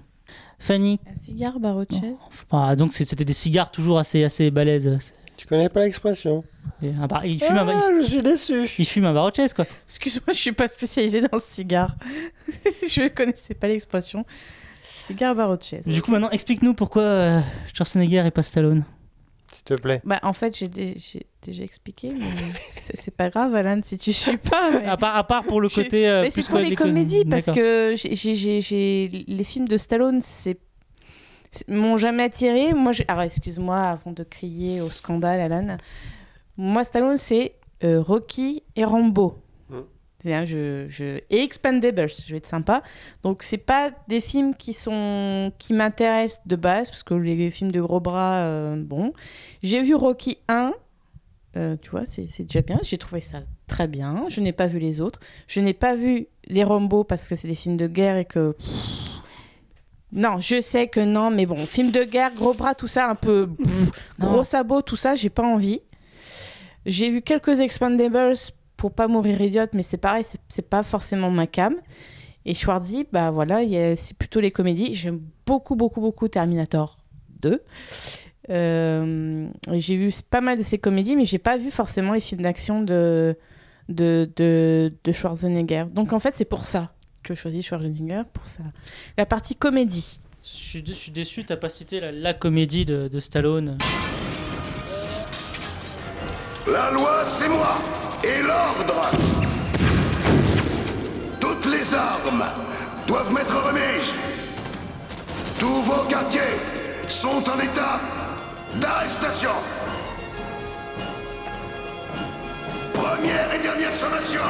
[0.60, 5.00] Fanny, Un cigare, barreau de chaise enfin, donc c'était des cigares toujours assez, assez balèzes.
[5.38, 6.44] Tu connais pas l'expression?
[6.84, 8.70] Un bar- il, fume un, Ah, il, je suis déçu.
[8.78, 9.66] il fume un chaise, quoi.
[9.88, 11.96] Excuse-moi, je suis pas spécialisée dans le cigare.
[12.88, 14.26] je connaissais pas l'expression.
[14.84, 15.88] Cigare, chaise.
[15.88, 17.40] Du coup, maintenant, explique-nous pourquoi euh,
[17.74, 18.84] Schwarzenegger et pas Stallone.
[19.54, 20.02] S'il te plaît.
[20.04, 22.26] Bah, en fait, j'ai dé- j'ai déjà expliqué, mais
[22.80, 24.72] c'est pas grave, Alan, si tu suis pas.
[24.80, 26.08] mais- À part, à part pour le Je- côté.
[26.10, 29.68] euh, Mais c'est pour les com- comédies, parce que j'ai- j'ai- j'ai- j'ai- les films
[29.68, 30.58] de Stallone, c'est
[31.70, 32.74] m'ont jamais attiré.
[32.74, 35.78] Moi, j'ai- alors excuse-moi avant de crier au scandale, Alan.
[36.58, 39.38] Moi, Stallone, c'est euh, Rocky et Rambo.
[40.22, 41.20] C'est-à-dire, Je, je...
[41.30, 42.82] Et Expendables, je vais être sympa.
[43.22, 47.72] Donc, c'est pas des films qui sont qui m'intéressent de base, parce que les films
[47.72, 49.14] de gros bras, euh, bon.
[49.62, 50.74] J'ai vu Rocky 1,
[51.58, 52.80] euh, tu vois, c'est c'est déjà bien.
[52.82, 54.26] J'ai trouvé ça très bien.
[54.30, 55.20] Je n'ai pas vu les autres.
[55.48, 58.56] Je n'ai pas vu les Rambo parce que c'est des films de guerre et que.
[60.12, 63.16] Non, je sais que non, mais bon, film de guerre, gros bras, tout ça, un
[63.16, 65.82] peu pff, gros sabots, tout ça, j'ai pas envie.
[66.86, 68.36] J'ai vu quelques Expandables
[68.78, 71.76] pour pas mourir idiote, mais c'est pareil, c'est- pas forcément ma cam.
[72.46, 73.62] Et Schwarzy, bah voilà,
[73.96, 74.94] c'est plutôt les comédies.
[74.94, 76.98] J'aime beaucoup, beaucoup, beaucoup Terminator
[77.42, 77.64] 2.
[78.52, 82.42] Euh, j'ai vu pas mal de ses comédies, mais j'ai pas vu forcément les films
[82.42, 83.36] d'action de,
[83.90, 85.86] de, Schwarzenegger.
[85.92, 88.62] Donc en fait, c'est pour ça que je choisis Schwarzenegger, pour ça.
[89.18, 90.20] La partie comédie.
[90.44, 93.80] Je suis, je suis déçu, t'as pas cité la, comédie de Stallone.
[96.76, 97.78] La loi, c'est moi.
[98.22, 99.10] Et l'ordre.
[101.40, 102.44] Toutes les armes
[103.08, 104.14] doivent m'être remises.
[105.58, 106.42] Tous vos quartiers
[107.08, 108.02] sont en état
[108.74, 109.52] d'arrestation.
[112.94, 114.42] Première et dernière sommation.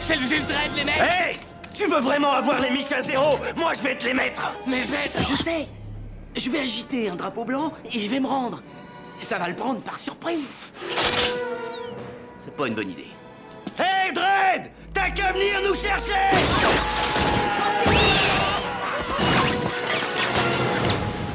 [0.00, 1.38] C'est le juge Dredd, les mecs Hey
[1.72, 3.38] Tu veux vraiment avoir les miches à zéro?
[3.56, 5.66] Moi, je vais te les mettre Mais Zed, je sais
[6.36, 8.60] Je vais agiter un drapeau blanc et je vais me rendre.
[9.20, 10.72] Ça va le prendre par surprise.
[12.38, 13.08] C'est pas une bonne idée.
[13.78, 16.14] Hey, Dredd T'as qu'à venir nous chercher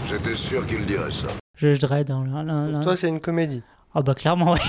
[0.07, 1.27] J'étais sûr qu'il dirait ça.
[1.55, 2.11] Je, dread.
[2.11, 2.79] hein, là, là, là.
[2.81, 3.63] Toi, c'est une comédie.
[3.93, 4.59] Ah bah clairement, ouais.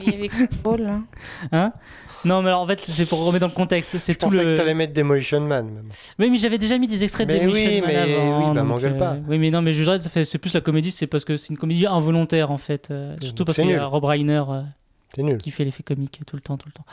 [0.00, 0.30] Il y avait
[0.62, 1.00] Ball, là.
[1.50, 1.72] Hein?
[2.24, 3.98] Non, mais alors en fait, c'est pour remettre dans le contexte.
[3.98, 4.52] C'est tout pensais le.
[4.54, 5.66] que t'allais mettre Demolition Man.
[5.66, 5.88] Même.
[6.18, 8.38] Oui, mais j'avais déjà mis des extraits de Mais Demolition oui, Man mais avant.
[8.38, 9.16] oui, bah, donc, m'engueule pas.
[9.28, 11.24] Oui, mais non, mais je dirais que ça fait- c'est plus la comédie, c'est parce
[11.24, 12.88] que c'est une comédie involontaire en fait.
[12.90, 13.84] euh, surtout parce c'est qu'il y a.
[13.86, 14.62] Rob Reiner euh,
[15.14, 15.38] C'est nul.
[15.38, 16.84] qui fait l'effet comique tout le temps, tout le temps.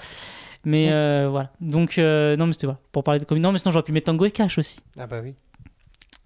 [0.63, 1.51] Mais euh, voilà.
[1.61, 2.79] Donc, euh, non, mais c'était voilà.
[2.91, 3.43] Pour parler de comédie.
[3.43, 4.77] Non, mais sinon, j'aurais pu mettre Tango et Cash aussi.
[4.97, 5.35] Ah bah oui.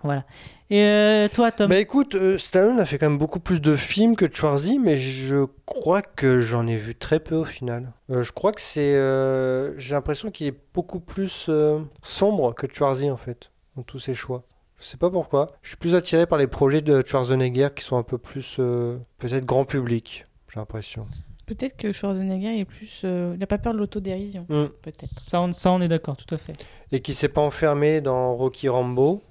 [0.03, 0.23] Voilà.
[0.69, 1.69] Et euh, toi, Tom?
[1.69, 4.97] Bah écoute, euh, Stallone a fait quand même beaucoup plus de films que Schwarzy, mais
[4.97, 7.91] je crois que j'en ai vu très peu au final.
[8.09, 8.95] Euh, je crois que c'est...
[8.95, 13.99] euh, J'ai l'impression qu'il est beaucoup plus euh, sombre que Schwarzy en fait, dans tous
[13.99, 14.43] ses choix.
[14.79, 15.47] Je sais pas pourquoi.
[15.61, 18.97] Je suis plus attiré par les projets de Schwarzenegger qui sont un peu plus euh,
[19.17, 21.05] peut-être grand public, j'ai l'impression.
[21.45, 23.01] Peut-être que Schwarzenegger est plus.
[23.03, 24.45] euh, il n'a pas peur de l'autodérision.
[24.47, 24.67] Mm.
[24.81, 25.03] Peut-être.
[25.05, 26.53] ça on, ça, on est d'accord, tout à fait.
[26.93, 29.21] Et qui s'est pas enfermé dans Rocky Rambo.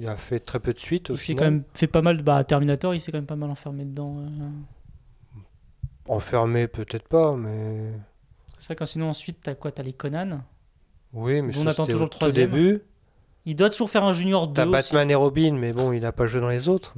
[0.00, 2.22] Il a fait très peu de suites au Il s'est quand même fait pas mal.
[2.22, 4.14] Bah, Terminator, il s'est quand même pas mal enfermé dedans.
[4.18, 4.48] euh.
[6.06, 7.92] Enfermé peut-être pas, mais...
[8.58, 9.70] C'est vrai que sinon, ensuite, t'as quoi?
[9.72, 10.40] T'as les Conan.
[11.12, 12.50] Oui, mais On ça, attend c'était toujours au le troisième.
[12.50, 12.82] début.
[13.44, 14.54] Il doit toujours faire un Junior 2.
[14.54, 14.72] T'as aussi.
[14.72, 16.94] Batman et Robin, mais bon, il n'a pas joué dans les autres.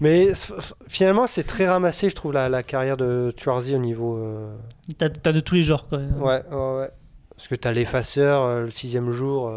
[0.00, 0.32] Mais,
[0.88, 4.16] finalement, c'est très ramassé, je trouve, la, la carrière de Schwarzy au niveau.
[4.16, 4.56] euh,
[4.98, 5.98] T'as de tous les genres, quoi.
[5.98, 6.90] Ouais, ouais, ouais.
[7.36, 9.48] Parce que t'as l'effaceur, euh, le sixième jour,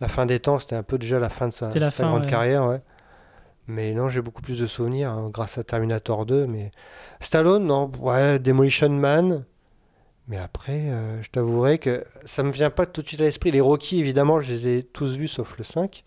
[0.00, 2.04] la fin des temps, c'était un peu déjà la fin de sa, C'était la sa
[2.04, 2.30] fin, grande ouais.
[2.30, 2.80] carrière, ouais.
[3.66, 6.46] Mais non, j'ai beaucoup plus de souvenirs hein, grâce à Terminator 2.
[6.46, 6.70] Mais
[7.20, 9.44] Stallone, non, ouais, Demolition Man.
[10.28, 13.50] Mais après, euh, je t'avouerai que ça me vient pas tout de suite à l'esprit.
[13.50, 16.04] Les Rocky, évidemment, je les ai tous vus sauf le 5.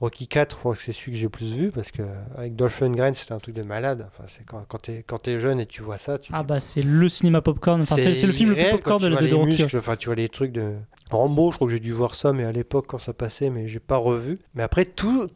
[0.00, 2.02] Rocky 4, je crois que c'est celui que j'ai plus vu parce que
[2.36, 4.06] avec Dolph Lundgren, c'était un truc de malade.
[4.08, 6.60] Enfin, c'est quand, quand t'es quand t'es jeune et tu vois ça, tu Ah bah
[6.60, 7.80] c'est le cinéma popcorn.
[7.80, 9.62] Enfin, c'est le film le plus popcorn de, de, de Rocky.
[9.62, 10.74] muscles, Enfin, tu vois les trucs de
[11.10, 11.50] Rambo.
[11.50, 13.80] Je crois que j'ai dû voir ça, mais à l'époque quand ça passait, mais j'ai
[13.80, 14.38] pas revu.
[14.54, 15.28] Mais après tous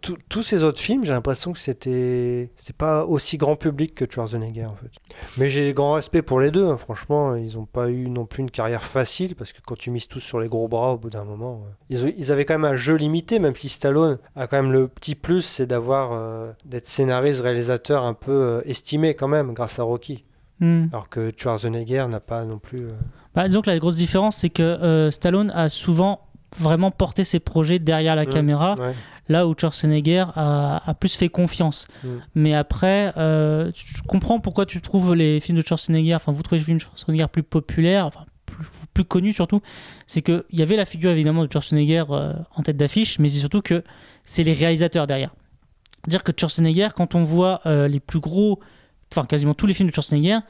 [0.42, 4.74] ces autres films, j'ai l'impression que c'était c'est pas aussi grand public que Schwarzenegger en
[4.76, 4.90] fait.
[5.38, 6.66] Mais j'ai grand respect pour les deux.
[6.66, 6.76] hein.
[6.76, 10.08] Franchement, ils ont pas eu non plus une carrière facile parce que quand tu mises
[10.08, 12.76] tous sur les gros bras, au bout d'un moment, euh, ils, avaient quand même un
[12.76, 13.38] jeu limité.
[13.38, 18.04] Même si Stallone a quand même le petit plus, c'est d'avoir euh, d'être scénariste, réalisateur
[18.04, 20.24] un peu euh, estimé quand même grâce à Rocky.
[20.60, 20.86] Hmm.
[20.92, 22.86] Alors que Schwarzenegger n'a pas non plus.
[22.86, 22.92] euh,
[23.38, 26.22] Bah, disons que la grosse différence, c'est que euh, Stallone a souvent
[26.58, 28.94] vraiment porté ses projets derrière la Mm, caméra, ouais.
[29.28, 31.86] là où Schwarzenegger a, a plus fait confiance.
[32.02, 32.08] Mm.
[32.34, 36.58] Mais après, euh, je comprends pourquoi tu trouves les films de Schwarzenegger, enfin vous trouvez
[36.58, 39.60] les films de Schwarzenegger plus populaires, enfin plus, plus connus surtout,
[40.08, 43.38] c'est qu'il y avait la figure évidemment de Schwarzenegger euh, en tête d'affiche, mais c'est
[43.38, 43.84] surtout que
[44.24, 45.32] c'est les réalisateurs derrière.
[46.08, 48.58] Dire que Schwarzenegger, quand on voit euh, les plus gros,
[49.14, 50.40] enfin quasiment tous les films de Schwarzenegger,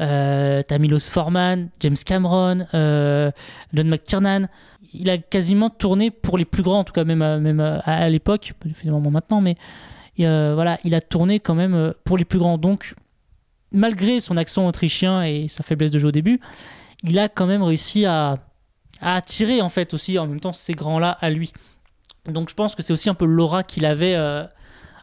[0.00, 3.30] euh, t'as Milos Forman, James Cameron, euh,
[3.72, 4.48] John McTiernan.
[4.92, 9.10] Il a quasiment tourné pour les plus grands, en tout cas même à, l'époque, finalement
[9.10, 9.56] maintenant, mais
[10.20, 12.56] euh, voilà, il a tourné quand même euh, pour les plus grands.
[12.58, 12.94] Donc,
[13.72, 16.40] malgré son accent autrichien et sa faiblesse de jeu au début,
[17.02, 18.38] il a quand même réussi à,
[19.02, 21.52] attirer en fait aussi en même temps ces grands-là à lui.
[22.26, 24.16] Donc, je pense que c'est aussi un peu l'aura qu'il avait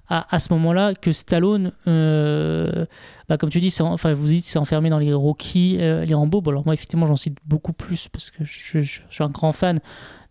[0.09, 2.85] à, à ce moment-là que Stallone, euh,
[3.29, 6.41] bah, comme tu dis, enfin vous dites, c'est enfermé dans les Rocky, euh, les Rambo.
[6.41, 9.29] Bon, alors moi effectivement j'en cite beaucoup plus parce que je, je- je suis un
[9.29, 9.79] grand fan.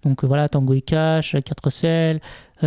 [0.05, 2.20] Donc euh, voilà, Tango et Cash, 4 Cell,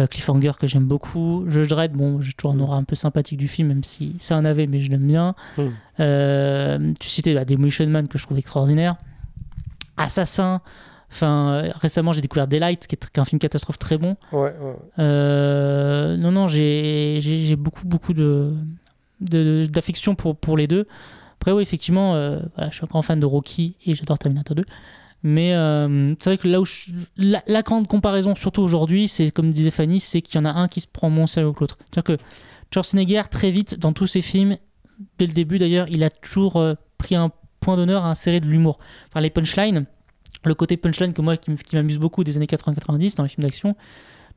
[0.09, 3.47] Cliffhanger que j'aime beaucoup, Judge Dredd, bon j'ai toujours un aura un peu sympathique du
[3.47, 5.35] film même si ça en avait mais je l'aime bien.
[5.57, 6.93] Mm.
[6.99, 8.95] Tu citais bah, Demolition Man que je trouve extraordinaire.
[9.97, 10.61] Assassin.
[11.11, 14.17] Enfin, euh, récemment, j'ai découvert Daylight, qui est, qui est un film catastrophe très bon.
[14.31, 14.75] Ouais, ouais, ouais.
[14.99, 18.53] Euh, non, non, j'ai beaucoup, beaucoup de
[19.21, 20.87] de- d'affection pour, pour les deux.
[21.39, 24.55] Après, oui, effectivement, euh, voilà, je suis un grand fan de Rocky et j'adore Terminator
[24.55, 24.65] 2.
[25.23, 29.31] Mais euh, c'est vrai que là où je- la, la grande comparaison, surtout aujourd'hui, c'est
[29.31, 31.61] comme disait Fanny, c'est qu'il y en a un qui se prend moins sérieux que
[31.61, 31.77] l'autre.
[31.85, 32.23] C'est-à-dire que
[32.73, 34.57] Schwarzenegger, très vite, dans tous ses films,
[35.17, 36.61] dès le début d'ailleurs, il a toujours
[36.97, 37.31] pris un
[37.61, 38.79] point d'honneur à insérer de l'humour.
[39.07, 39.85] Enfin, les punchlines,
[40.45, 43.75] le côté punchline que moi qui, m'amuse beaucoup des années 80-90 dans les films d'action,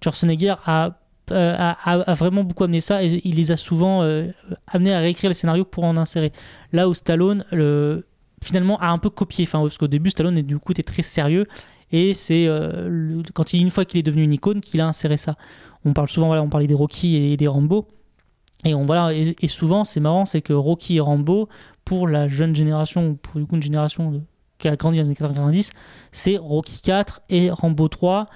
[0.03, 0.99] Schwarzenegger a,
[1.31, 4.29] euh, a, a- vraiment beaucoup amené ça et il les a souvent euh,
[4.69, 6.33] amenés à réécrire les scénarios pour en insérer.
[6.73, 8.07] Là où Stallone, le,
[8.43, 9.47] finalement, a un peu copié.
[9.51, 11.47] Parce qu'au début, Stallone, du coup, était très sérieux
[11.91, 15.37] et c'est euh, quand une fois qu'il est devenu une icône qu'il a inséré ça.
[15.85, 17.89] On parle souvent, on parlait des Rocky et des Rambo.
[18.65, 21.49] Et, on, voilà, et, et souvent, c'est marrant, c'est que Rocky et Rambo,
[21.85, 24.21] pour la jeune génération, ou pour du coup, une génération de-
[24.59, 25.73] qui a grandi dans les années 90,
[26.13, 28.27] c'est Rocky 4 et Rambo 3,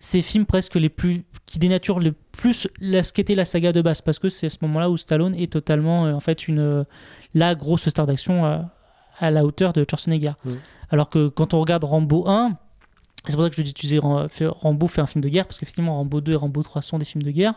[0.00, 3.80] ces films presque les plus qui dénaturent le plus la, ce qu'était la saga de
[3.82, 6.60] base, parce que c'est à ce moment-là où Stallone est totalement euh, en fait une
[6.60, 6.84] euh,
[7.34, 8.58] la grosse star d'action euh,
[9.18, 10.32] à la hauteur de Schwarzenegger.
[10.90, 12.56] Alors que quand on regarde Rambo 1,
[13.26, 13.86] c'est pour ça que je dis tu
[14.28, 16.98] fait- Rambo fait un film de guerre, parce qu'effectivement Rambo 2 et Rambo 3 sont
[16.98, 17.54] des films de guerre.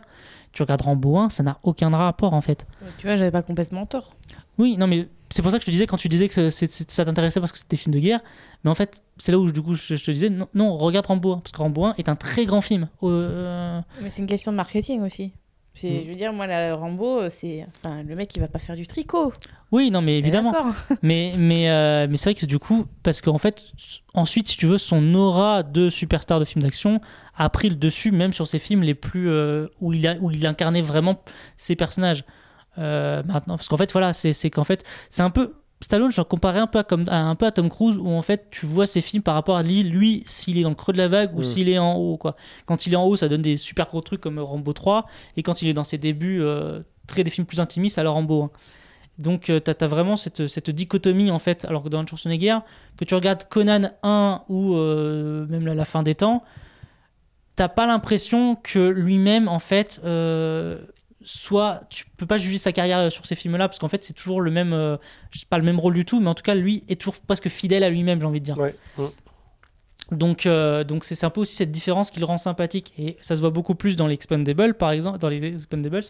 [0.52, 2.66] Tu regardes Rambo 1, ça n'a aucun rapport en fait.
[2.98, 4.12] Tu vois, j'avais pas complètement tort.
[4.58, 7.04] Oui, non, mais c'est pour ça que je te disais quand tu disais que ça
[7.04, 8.20] t'intéressait parce que c'était des films de guerre.
[8.64, 11.06] Mais en fait, c'est là où du coup je, je te disais non, non, regarde
[11.06, 12.88] Rambo 1, parce que Rambo 1 est un très grand film.
[13.02, 15.32] Euh, Mais c'est une question de marketing aussi.
[15.74, 16.02] C'est, Mm.
[16.04, 17.66] Je veux dire, moi, la Rambo, c'est.
[17.78, 19.32] Enfin, le mec, il va pas faire du tricot.
[19.70, 20.52] Oui, non, mais évidemment.
[21.02, 23.72] mais mais, euh, mais c'est vrai que du coup, parce qu'en fait,
[24.12, 27.00] ensuite, si tu veux, son aura de superstar de film d'action
[27.34, 29.30] a pris le dessus, même sur ses films les plus.
[29.30, 31.22] euh, où, il a, où il incarnait vraiment
[31.56, 32.24] ses personnages.
[32.78, 35.54] Euh, maintenant, parce qu'en fait, voilà, c'est qu'en fait, c'est un peu.
[35.80, 38.08] Stallone, je le comparais un peu à, comme, à- un peu à Tom Cruise, où
[38.08, 40.76] en fait, tu vois ses films par rapport à lui, lui s'il est dans le
[40.76, 41.44] creux de la vague ou Mm.
[41.44, 42.16] s'il est en haut.
[42.16, 42.36] Quoi.
[42.66, 45.06] Quand il est en haut, ça donne des super gros trucs comme Rambo 3,
[45.36, 48.44] et quand il est dans ses débuts, euh, très des films plus intimistes, alors Rambo
[48.44, 48.50] 1.
[49.18, 52.58] Donc tu as, vraiment cette, cette dichotomie en fait, alors que dans Schwarzenegger,
[52.96, 56.44] que tu regardes Conan 1 ou euh, même la, la fin des temps,
[57.56, 60.78] t'as pas l'impression que lui-même en fait euh,
[61.24, 64.40] soit tu peux pas juger sa carrière sur ces films-là parce qu'en fait c'est toujours
[64.40, 64.96] le même, euh,
[65.32, 67.48] c'est pas le même rôle du tout, mais en tout cas lui est toujours presque
[67.48, 68.58] fidèle à lui-même, j'ai envie de dire.
[68.58, 68.74] Ouais.
[70.10, 72.92] Donc, euh, donc c'est un peu aussi cette différence qui le rend sympathique.
[72.98, 76.02] Et ça se voit beaucoup plus dans les Expendables, par exemple, dans les Expendables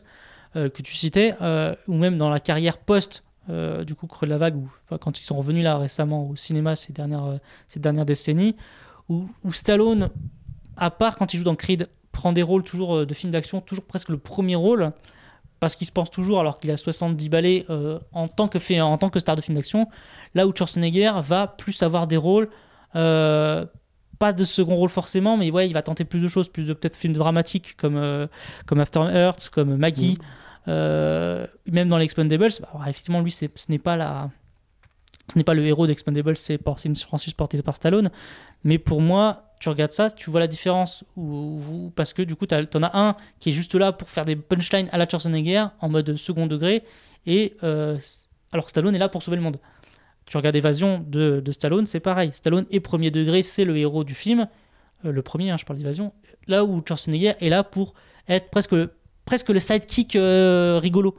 [0.57, 4.27] euh, que tu citais, euh, ou même dans la carrière post, euh, du coup, Creux
[4.27, 7.25] de la Vague, ou enfin, quand ils sont revenus là récemment au cinéma ces dernières,
[7.25, 7.37] euh,
[7.69, 8.57] ces dernières décennies,
[9.09, 10.11] où, où Stallone,
[10.77, 13.61] à part quand il joue dans Creed, prend des rôles toujours euh, de films d'action,
[13.61, 14.93] toujours presque le premier rôle,
[15.61, 18.81] parce qu'il se pense toujours, alors qu'il a 70 balais euh, en, tant que fait,
[18.81, 19.89] en tant que star de film d'action,
[20.35, 22.49] là où Schwarzenegger va plus avoir des rôles.
[22.97, 23.65] euh,
[24.19, 26.75] pas de second rôle forcément, mais ouais, il va tenter plus de choses, plus de
[26.75, 28.29] peut-être films dramatiques comme, euh,
[28.67, 30.17] comme After Earth, comme Maggie,
[30.69, 32.49] euh, même dans les Expendables.
[32.61, 34.31] bah, effectivement, lui, ce n'est pas la,
[35.33, 38.11] ce n'est pas le héros d'Expendables, c'est por- c'est une franchise portée par Stallone.
[38.63, 41.05] Mais pour moi, tu regardes ça, tu vois la différence.
[41.17, 44.25] Où- parce que du coup, tu en as un qui est juste là pour faire
[44.25, 46.83] des punchlines à la Schwarzenegger en mode second degré,
[47.27, 47.97] et euh,
[48.51, 49.59] alors Stallone est là pour sauver le monde.
[50.27, 52.31] Tu regardes Évasion de, Stallone, c'est pareil.
[52.33, 54.49] Stallone est premier degré, c'est le héros du film.
[55.05, 56.13] Euh, le premier, hein, je parle d'Évasion.
[56.49, 57.95] Là où Schwarzenegger est là pour
[58.29, 58.91] être presque, le-
[59.25, 61.17] presque le sidekick euh, rigolo.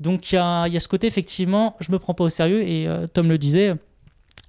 [0.00, 2.62] Donc il y a, y a ce côté, effectivement, je me prends pas au sérieux.
[2.62, 3.74] Et Tom le disait,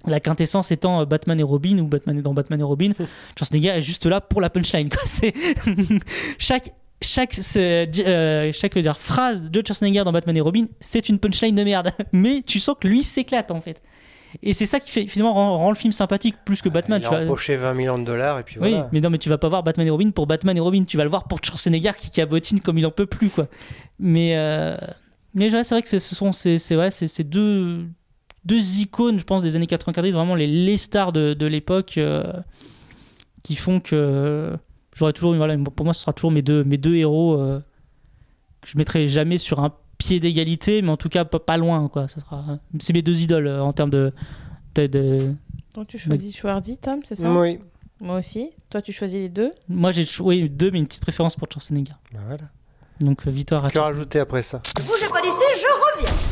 [0.06, 2.90] la quintessence étant euh, Batman et Robin, ou Batman est dans Batman et Robin.
[3.38, 4.88] Schwarzenegger est juste là pour la punchline.
[5.04, 5.32] C'est
[6.38, 11.54] chaque, chaque, euh, chaque dire, phrase de Schwarzenegger dans Batman et Robin, c'est une punchline
[11.54, 11.92] de merde.
[12.12, 13.82] Mais tu sens que lui s'éclate en fait.
[14.42, 17.00] Et c'est ça qui fait finalement rend, rend le film sympathique plus que Batman.
[17.02, 17.26] Il tu a vois.
[17.26, 18.88] empoché 20 millions de dollars et puis Oui, voilà.
[18.90, 20.84] mais non, mais tu vas pas voir Batman et Robin pour Batman et Robin.
[20.84, 23.48] Tu vas le voir pour Schwarzenegger qui cabotine comme il en peut plus, quoi.
[23.98, 24.76] Mais, euh,
[25.34, 27.86] mais ouais, c'est vrai que ce sont ces, c'est ouais, c'est deux,
[28.44, 32.32] deux icônes, je pense, des années 90, vraiment les, les stars de, de l'époque euh,
[33.42, 34.56] qui font que euh,
[34.94, 37.60] j'aurais toujours, voilà, pour moi, ce sera toujours mes deux, mes deux héros euh,
[38.60, 42.08] que je mettrai jamais sur un pied d'égalité, mais en tout cas pas, loin, quoi.
[42.08, 44.12] Ça sera, c'est mes deux idoles en termes de,
[44.74, 45.32] de,
[45.74, 47.32] Donc tu choisis Schwarzy, Tom, c'est ça?
[47.32, 47.60] Oui.
[48.00, 48.50] Moi aussi.
[48.68, 49.52] Toi, tu choisis les deux?
[49.68, 51.92] Moi, j'ai choisi deux, mais une petite préférence pour Schwarzenegger.
[52.12, 52.44] Bah voilà.
[53.00, 54.60] Donc, victoire à Que rajouter après ça?
[54.76, 56.31] Je bouge pas d'ici, je reviens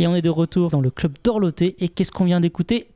[0.00, 1.76] Et on est de retour dans le club d'Orloté.
[1.84, 2.88] Et qu'est-ce qu'on vient d'écouter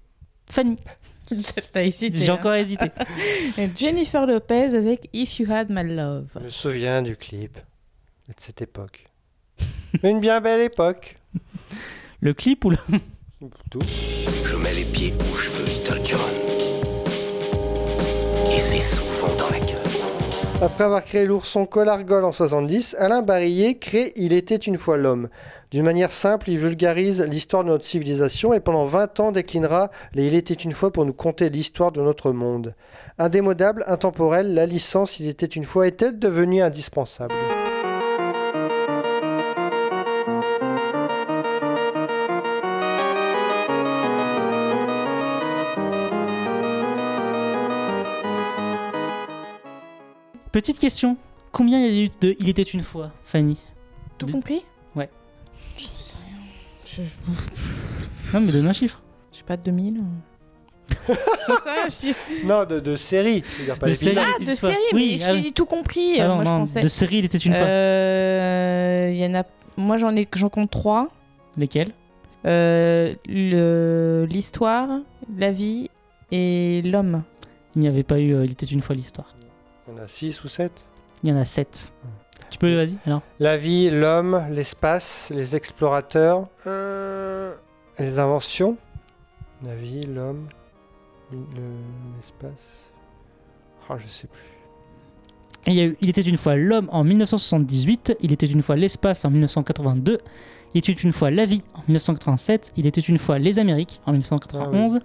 [0.46, 0.78] Fanny?
[1.30, 2.32] J'ai hein.
[2.32, 2.86] encore hésité.
[3.76, 6.30] Jennifer Lopez avec If You Had My Love.
[6.34, 7.58] Je me souviens du clip
[8.28, 9.04] de cette époque.
[10.02, 11.18] Une bien belle époque.
[12.20, 12.78] Le clip ou le.
[14.46, 16.20] Je mets les pieds où je Little John.
[18.50, 19.60] Et c'est souvent dans la
[20.64, 25.28] avoir créé l'ourson Colargol en 70, Alain Barillet crée Il était une fois l'homme.
[25.70, 30.26] D'une manière simple, il vulgarise l'histoire de notre civilisation et pendant 20 ans déclinera les
[30.26, 32.74] Il était une fois pour nous conter l'histoire de notre monde.
[33.18, 37.34] Indémodable, intemporelle, la licence Il était une fois est-elle devenue indispensable?
[50.54, 51.16] Petite question.
[51.50, 53.58] Combien il y a eu de Il était une fois, Fanny
[54.18, 54.62] Tout De- compris
[54.94, 55.10] Ouais.
[55.76, 56.38] Je sais rien.
[56.86, 57.02] Je...
[58.32, 59.02] Non, mais donne un chiffre.
[59.32, 60.00] Je sais pas, 2000
[61.08, 61.14] C'est
[61.64, 63.42] ça, je Non, de, de série.
[63.44, 64.16] je veux dire, pas De série.
[64.16, 64.70] Ah, Il était de une fois.
[64.70, 66.20] série, Oui, mais je ah dit tout compris.
[66.20, 66.80] Ah euh, non, moi, non, je pensais.
[66.82, 67.64] de série, il était une fois.
[67.64, 69.42] Euh, Il y en a.
[69.76, 71.08] Moi, j'en ai, j'en compte trois.
[71.56, 71.90] Lesquels
[72.46, 75.00] Euh, le- l'histoire,
[75.36, 75.90] la vie
[76.30, 77.24] et l'homme.
[77.74, 79.34] Il n'y avait pas eu euh, Il était une fois l'histoire.
[79.94, 80.86] On a 6 ou 7
[81.22, 81.90] Il y en a 7.
[82.50, 87.54] Tu peux, vas-y, alors La vie, l'homme, l'espace, les explorateurs, euh,
[87.98, 88.76] les inventions.
[89.64, 90.46] La vie, l'homme,
[91.32, 91.38] le-
[92.16, 92.92] l'espace.
[93.88, 94.42] Ah, je sais plus.
[95.66, 98.62] Et Il y a eu Il était une fois l'homme en 1978, Il était une
[98.62, 100.18] fois l'espace en 1982,
[100.74, 104.12] Il était une fois la vie en 1987, Il était une fois les Amériques en
[104.12, 104.98] 1991,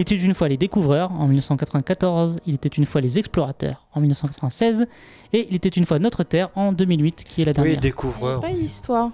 [0.00, 4.00] Il était une fois les découvreurs en 1994, Il était une fois les explorateurs en
[4.00, 4.86] 1996,
[5.34, 7.80] et Il était une fois notre Terre en 2008, qui est la Oui, dernière.
[7.82, 8.40] découvreur.
[8.40, 9.10] Pas histoire.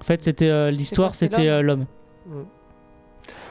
[0.00, 1.84] En fait, c'était euh, l'histoire, c'était euh, l'homme,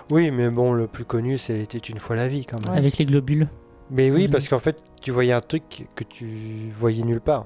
[0.09, 2.75] Oui, mais bon, le plus connu, c'est était une fois la vie quand même.
[2.75, 3.47] avec les globules.
[3.91, 7.45] Mais oui, parce qu'en fait, tu voyais un truc que tu voyais nulle part.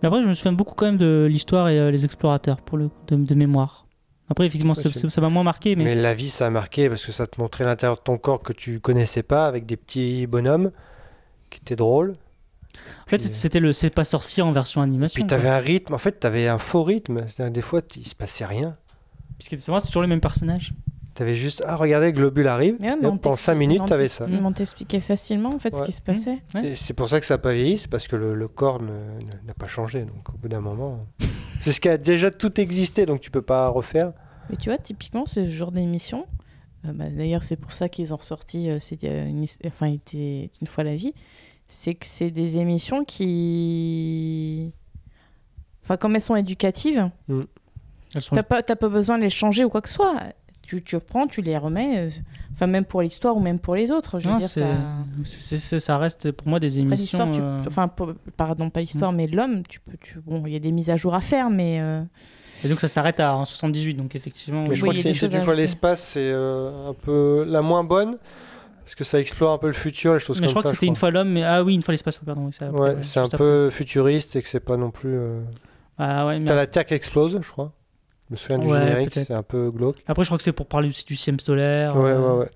[0.00, 2.78] Mais après, je me souviens beaucoup quand même de l'histoire et euh, les explorateurs, pour
[2.78, 3.84] le de, de mémoire.
[4.32, 5.84] Après, effectivement, ça m'a moins marqué, mais...
[5.84, 8.42] Mais la vie, ça a marqué parce que ça te montrait l'intérieur de ton corps
[8.42, 10.70] que tu connaissais pas avec des petits bonhommes
[11.50, 12.14] qui étaient drôles.
[13.06, 15.16] en fait, puis- c'était le C'est pas sorcier en version animation.
[15.16, 15.36] Puis quoi.
[15.36, 17.24] t'avais un rythme, en fait, t'avais un faux rythme.
[17.28, 18.76] C'est-à-dire, Des fois, il se passait rien.
[19.38, 20.72] Puisque c'est vrai, c'est toujours les mêmes personnages.
[21.14, 22.76] T'avais juste, ah, regardez, le globule arrive.
[22.80, 24.26] Mais ouais, et pendant 5 t'explique- minutes, t'avais ça.
[24.42, 25.84] On t'expliquait facilement en fait ce Ouais.
[25.86, 26.38] qui se passait.
[26.54, 26.68] Ouais.
[26.68, 28.80] Et c'est pour ça que ça n'a pas vieilli, c'est parce que le, le corps
[28.80, 30.04] n'a pas changé.
[30.06, 31.04] Donc au bout d'un moment,
[31.62, 34.12] c'est ce qui a déjà tout existé, donc tu peux pas refaire.
[34.50, 36.26] Mais tu vois, typiquement, ce genre d'émission,
[36.84, 40.66] euh, bah, d'ailleurs, c'est pour ça qu'ils ont ressorti euh, c'était une, enfin, était une
[40.66, 41.14] fois la vie,
[41.68, 44.72] c'est que c'est des émissions qui.
[45.84, 48.34] Enfin, comme elles sont éducatives, Elles sont...
[48.34, 50.16] t'as pas, pas besoin de les changer ou quoi que ce soit.
[50.66, 52.08] Tu, tu reprends, tu les remets, euh,
[52.54, 54.20] enfin, même pour l'histoire ou même pour les autres.
[54.20, 54.64] Je veux Non, dire, ça.
[55.80, 57.30] ça reste pour moi des Après, émissions.
[57.30, 60.18] tu- euh, enfin, pour- pardon, pas l'histoire, mais l'homme, tu peux, tu...
[60.20, 62.02] bon, il y a des mises à jour à faire, mais euh,
[62.64, 64.62] Et donc ça s'arrête à en 78, donc effectivement.
[64.68, 68.16] Mais je Oui, crois que c'est fois l'espace, c'est euh, un peu la moins bonne,
[68.84, 70.68] parce que ça explore un peu le futur, les choses Mais comme je crois ça.
[70.70, 72.46] que c'était une fois l'homme, mais ah oui, une fois l'espace, pardon.
[72.46, 75.12] Oui, ça, Ouais, ouais, c'est un peu futuriste et que c'est pas non plus.
[75.12, 75.40] euh,
[75.98, 77.72] Ah ouais, mais T'as la Terre qui explose, je crois.
[78.32, 79.96] Je me souviens du Ouais, générique, c'est un peu glauque.
[80.06, 81.96] Après, je crois que c'est pour parler aussi du système solaire.
[81.96, 82.50] Ouais, euh, ouais, ouais.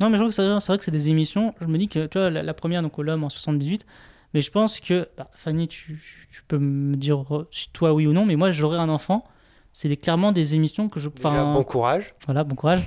[0.00, 1.54] Non, mais je crois que c'est vrai que c'est des émissions.
[1.60, 3.86] Je me dis que, tu vois, la, la première, donc l'homme en 78,
[4.34, 6.02] mais je pense que, bah, Fanny, tu,
[6.32, 9.24] tu peux me dire euh, si toi oui ou non, mais moi j'aurais un enfant.
[9.72, 11.08] C'est clairement des émissions que je.
[11.10, 12.14] Déjà, enfin, bon courage.
[12.26, 12.82] Voilà, bon courage.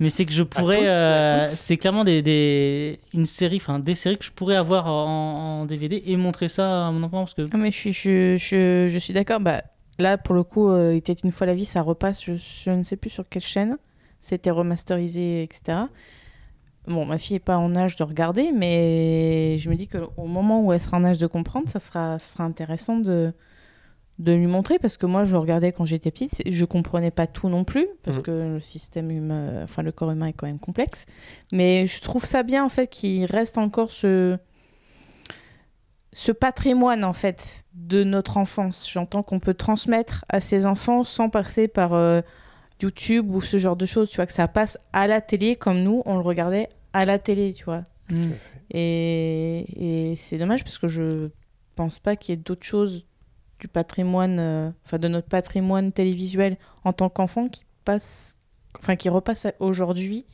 [0.00, 0.88] Mais c'est que je pourrais.
[0.88, 5.60] euh, c'est clairement des, des, une série, enfin des séries que je pourrais avoir en,
[5.60, 7.42] en DVD et montrer ça à mon enfant parce que.
[7.52, 9.38] Ah, mais je suis, je, je, je suis d'accord.
[9.38, 9.62] Bah,
[9.98, 12.22] là, pour le coup, euh, il était une fois la vie, ça repasse.
[12.24, 13.76] Je, je ne sais plus sur quelle chaîne.
[14.20, 15.78] C'était remasterisé, etc.
[16.86, 20.62] Bon, ma fille n'est pas en âge de regarder, mais je me dis qu'au moment
[20.62, 23.32] où elle sera en âge de comprendre, ça sera, ça sera intéressant de,
[24.18, 24.78] de lui montrer.
[24.78, 28.18] Parce que moi, je regardais quand j'étais petite, je comprenais pas tout non plus, parce
[28.18, 28.22] Mhm.
[28.22, 31.06] que le système humain, enfin, le corps humain est quand même complexe.
[31.52, 34.36] Mais je trouve ça bien, en fait, qu'il reste encore ce
[36.14, 38.88] ce patrimoine en fait de notre enfance.
[38.90, 42.22] J'entends qu'on peut transmettre à ses enfants sans passer par euh,
[42.80, 44.08] YouTube ou ce genre de choses.
[44.08, 47.18] Tu vois que ça passe à la télé comme nous on le regardait à la
[47.18, 47.82] télé, tu vois.
[48.08, 48.30] Hmm.
[48.70, 51.30] Et, et c'est dommage parce que je
[51.74, 53.06] pense pas qu'il y ait d'autres choses
[53.58, 58.36] du patrimoine, euh, enfin de notre patrimoine télévisuel en tant qu'enfant qui passe,
[58.78, 60.26] enfin qui repasse aujourd'hui.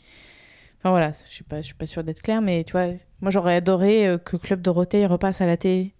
[0.80, 2.86] Enfin voilà, je suis pas, je suis pas sûre d'être claire, mais tu vois,
[3.20, 5.94] moi j'aurais adoré euh, que Club Dorothée repasse à la télé.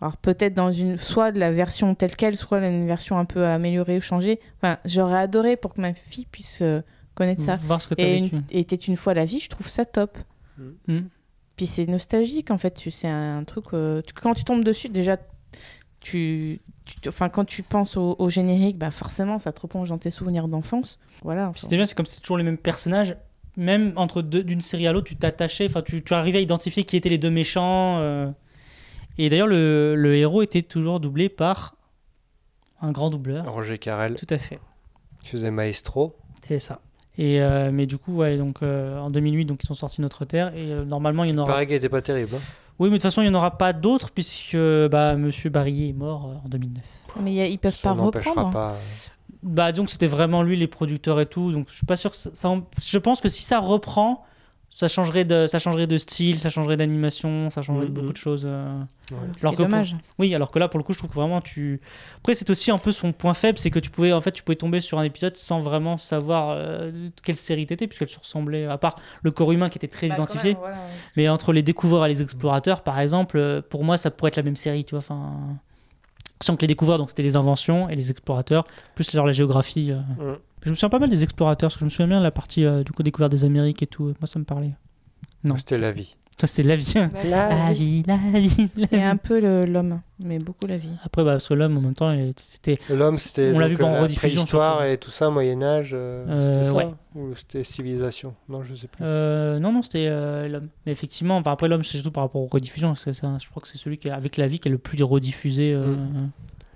[0.00, 3.46] Alors peut-être dans une, soit de la version telle quelle, soit une version un peu
[3.46, 4.40] améliorée ou changée.
[4.60, 6.82] Enfin, j'aurais adoré pour que ma fille puisse euh,
[7.14, 7.56] connaître ça.
[7.62, 9.84] Voir ce que t'as Et, une, et était une fois la vie, je trouve ça
[9.86, 10.18] top.
[10.58, 11.00] Hmm.
[11.56, 15.16] Puis c'est nostalgique en fait, c'est un truc euh, tu- quand tu tombes dessus déjà
[16.00, 19.98] tu, tu- enfin quand tu penses au, au générique, bah forcément ça te replonge dans
[19.98, 20.98] tes souvenirs d'enfance.
[21.22, 21.48] Voilà.
[21.48, 21.58] Enfin.
[21.60, 23.16] C'était bien, c'est comme c'est toujours les mêmes personnages.
[23.56, 26.84] Même entre deux- d'une série à l'autre, tu t'attachais, enfin, tu, tu arrivais à identifier
[26.84, 27.98] qui étaient les deux méchants.
[28.00, 28.30] euh.
[29.18, 31.74] Et d'ailleurs, le, le héros était toujours doublé par
[32.82, 33.50] un grand doubleur.
[33.50, 34.14] Roger Carrel.
[34.16, 34.58] Tout à fait.
[35.22, 36.16] Qui faisait Maestro.
[36.42, 36.80] C'est ça.
[37.18, 40.26] Et euh, mais du coup, ouais, donc euh, en 2008, donc ils sont sortis Notre
[40.26, 41.48] Terre et euh, normalement il y en aura.
[41.52, 42.36] Pareil qu'il était pas terrible.
[42.36, 42.40] hein.
[42.78, 44.54] Oui, mais de toute façon, il n'y en aura pas d'autres puisque
[44.90, 46.84] bah, Monsieur Barillet est mort euh, en 2009.
[47.22, 48.50] Mais a- ils peuvent Ça pas reprendre.
[48.50, 48.76] pas.
[49.46, 52.16] Bah donc c'était vraiment lui les producteurs et tout, donc je suis pas sûr que
[52.16, 52.30] ça,
[52.84, 54.24] je pense que si ça reprend,
[54.70, 57.94] ça changerait de ça changerait de style, ça changerait d'animation, ça changerait de Mhm.
[57.94, 58.42] beaucoup de choses.
[58.44, 58.80] euh.
[59.12, 59.16] Ouais.
[59.40, 59.94] Pour- dommage.
[60.18, 61.80] Oui, alors que là pour le coup, je trouve que vraiment tu
[62.18, 64.42] Après c'est aussi un peu son point faible, c'est que tu pouvais en fait tu
[64.42, 68.66] pouvais tomber sur un épisode sans vraiment savoir euh, quelle série t'étais puisqu'elle se ressemblait
[68.66, 70.54] à part le corps humain qui était très Bah, identifié.
[70.54, 70.76] même, voilà.
[71.16, 74.36] Mais entre les découvreurs et les explorateurs, par exemple, euh, pour moi, ça pourrait être
[74.36, 74.98] la même série, tu vois.
[74.98, 75.56] Enfin,
[76.42, 78.64] sans que les découvreurs, donc c'était les inventions, et les explorateurs,
[78.94, 79.92] plus genre la géographie.
[79.92, 80.32] euh.
[80.34, 80.38] Mm.
[80.64, 82.30] Je me souviens pas mal des explorateurs, parce que je me souviens bien de la
[82.32, 84.04] partie euh, du coup découverte des Amériques et tout.
[84.04, 84.72] Moi, ça me parlait.
[85.44, 85.56] Non.
[85.56, 86.16] C'était la vie.
[86.38, 86.92] Ça, c'était la vie.
[87.30, 89.02] la vie, la vie, la Et vie.
[89.02, 90.90] un peu l'homme, mais beaucoup la vie.
[91.02, 92.78] Après, bah, parce que l'homme, en même temps, c'était.
[92.90, 93.52] L'homme, c'était.
[93.54, 94.42] On l'a vu en euh, rediffusion.
[94.42, 94.92] Histoire surtout.
[94.92, 95.92] et tout ça, Moyen-Âge.
[95.94, 96.88] euh, Euh, c'était ça ouais.
[97.14, 98.34] Ou c'était civilisation?
[98.50, 99.02] Non, je sais plus.
[99.02, 100.68] Euh, non, non, c'était euh, l'homme.
[100.84, 102.88] Mais effectivement, enfin, après, l'homme, c'est surtout par rapport aux rediffusions.
[102.88, 104.76] parce que ça, je crois que c'est celui qui avec la vie qui est le
[104.78, 105.72] plus rediffusé.
[105.72, 106.30] euh, Mm.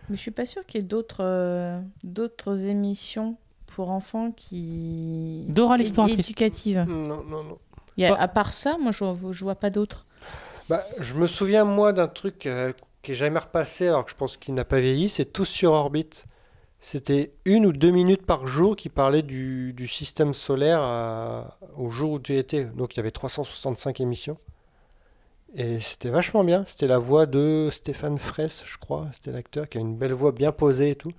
[0.08, 3.36] Mais je suis pas sûre qu'il y ait d'autres euh, d'autres émissions
[3.66, 5.44] pour enfants qui.
[5.50, 6.26] Dora l'exploratrice.
[6.28, 6.84] Éducatives.
[6.88, 7.58] Non, non, non.
[8.00, 10.06] Y a- À part ça, moi je, je vois pas d'autres.
[10.68, 12.72] Bah, je me souviens, moi, d'un truc euh,
[13.02, 15.72] qui est jamais repassé, alors que je pense qu'il n'a pas vieilli, c'est Tous sur
[15.72, 16.26] orbite.
[16.80, 21.90] C'était une ou deux minutes par jour qui parlait du, du système solaire à- au
[21.90, 22.64] jour où tu étais.
[22.64, 24.38] Donc il y avait 365 émissions.
[25.54, 26.64] Et c'était vachement bien.
[26.66, 29.08] C'était la voix de Stéphane Fraisse, je crois.
[29.12, 31.12] C'était l'acteur qui a une belle voix bien posée et tout.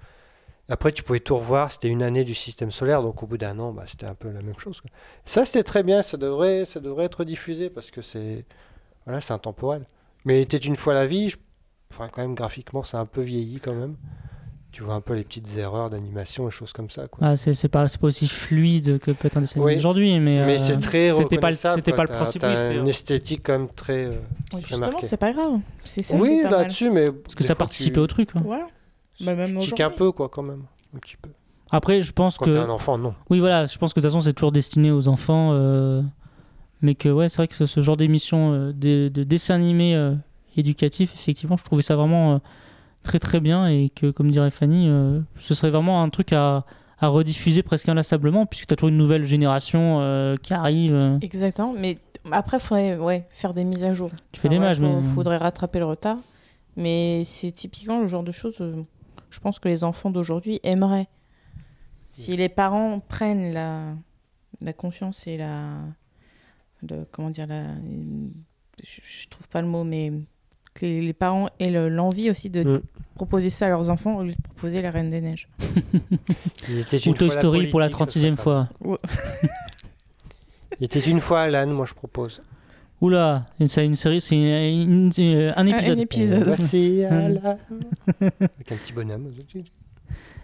[0.71, 1.71] Après, tu pouvais tout revoir.
[1.71, 3.01] C'était une année du système solaire.
[3.01, 4.79] Donc au bout d'un an, bah, c'était un peu la même chose.
[4.81, 4.89] quoi.
[5.25, 6.01] Ça, c'était très bien.
[6.01, 8.45] Ça devrait, ça devrait être diffusé parce que c'est
[9.05, 9.85] voilà, c'est intemporel.
[10.25, 11.37] Mais il était une fois la vie, je-
[11.91, 13.95] enfin quand même graphiquement c'est un peu vieilli quand même.
[14.71, 17.09] Tu vois un peu les petites erreurs d'animation et choses comme ça.
[17.09, 17.27] Quoi.
[17.27, 19.75] Ah, c'est c'est pas, c'est pas aussi fluide que peut être un dessin Oui.
[19.75, 22.05] d'aujourd'hui, mais, Mais euh, c'est très c'était pas, c'était quoi.
[22.05, 22.39] pas le principe.
[22.41, 24.11] t'as oui, c'était- une esthétique quand même très, euh,
[24.49, 25.05] très Justement, marquée.
[25.07, 25.59] c'est pas grave.
[25.83, 28.29] C'est ça Oui, là-dessus, mais Parce que ça participait tu- au truc.
[28.35, 28.41] hein.
[28.45, 28.67] Voilà.
[29.21, 29.83] Bah, même Tu tiques aujourd'hui.
[29.83, 30.63] un peu quoi quand même,
[30.95, 31.29] un petit peu.
[31.71, 32.51] Après, je pense Quand que.
[32.51, 33.13] t'es un enfant, non.
[33.29, 35.51] Oui, voilà, je pense que de toute façon, c'est toujours destiné aux enfants.
[35.53, 36.01] euh,
[36.81, 39.95] Mais que, ouais, c'est vrai que ce, ce genre d'émission euh, de, de dessin animé
[39.95, 40.13] euh,
[40.57, 42.37] éducatif, effectivement, je trouvais ça vraiment euh,
[43.03, 43.67] très très bien.
[43.67, 46.65] Et que, comme dirait Fanny, euh, ce serait vraiment un truc à,
[46.99, 50.95] à rediffuser presque inlassablement, puisque tu as toujours une nouvelle génération euh, qui arrive.
[51.01, 51.19] euh.
[51.21, 51.73] Exactement.
[51.77, 51.97] Mais
[52.31, 54.09] après, il faudrait ouais, faire des mises à jour.
[54.33, 56.17] Tu fais des ouais, mages, faut- mais- faudrait rattraper le retard.
[56.75, 58.83] Mais c'est typiquement le genre de choses, euh,
[59.31, 61.07] je pense que les enfants d'aujourd'hui aimeraient.
[62.09, 63.95] Si les parents prennent la,
[64.61, 65.69] la confiance et la.
[66.87, 67.63] le- comment dire la,
[68.83, 70.11] je, je trouve pas le mot, mais
[70.73, 72.81] que les parents aient le- l'envie aussi de Mm.
[73.15, 75.47] proposer ça à leurs enfants au lieu de proposer la Reine des Neiges.
[76.69, 76.73] Ou
[77.05, 78.69] une Toy la Story pour la politique, ce 36e serait fois.
[78.81, 78.97] Ouais.
[80.79, 82.41] Il était une fois Alan, moi je propose.
[83.01, 85.99] Oula, c'est une série, c'est une- une- c'est un épisode.
[85.99, 86.43] épisode.
[86.43, 87.13] Voici Mm.
[87.13, 87.57] Alan.
[88.21, 89.31] Avec un petit bonhomme.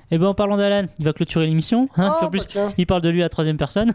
[0.10, 1.88] Et ben en parlant d'Alan, il va clôturer l'émission.
[1.98, 3.94] hein, Oh, en plus, bah il parle de lui à la troisième personne.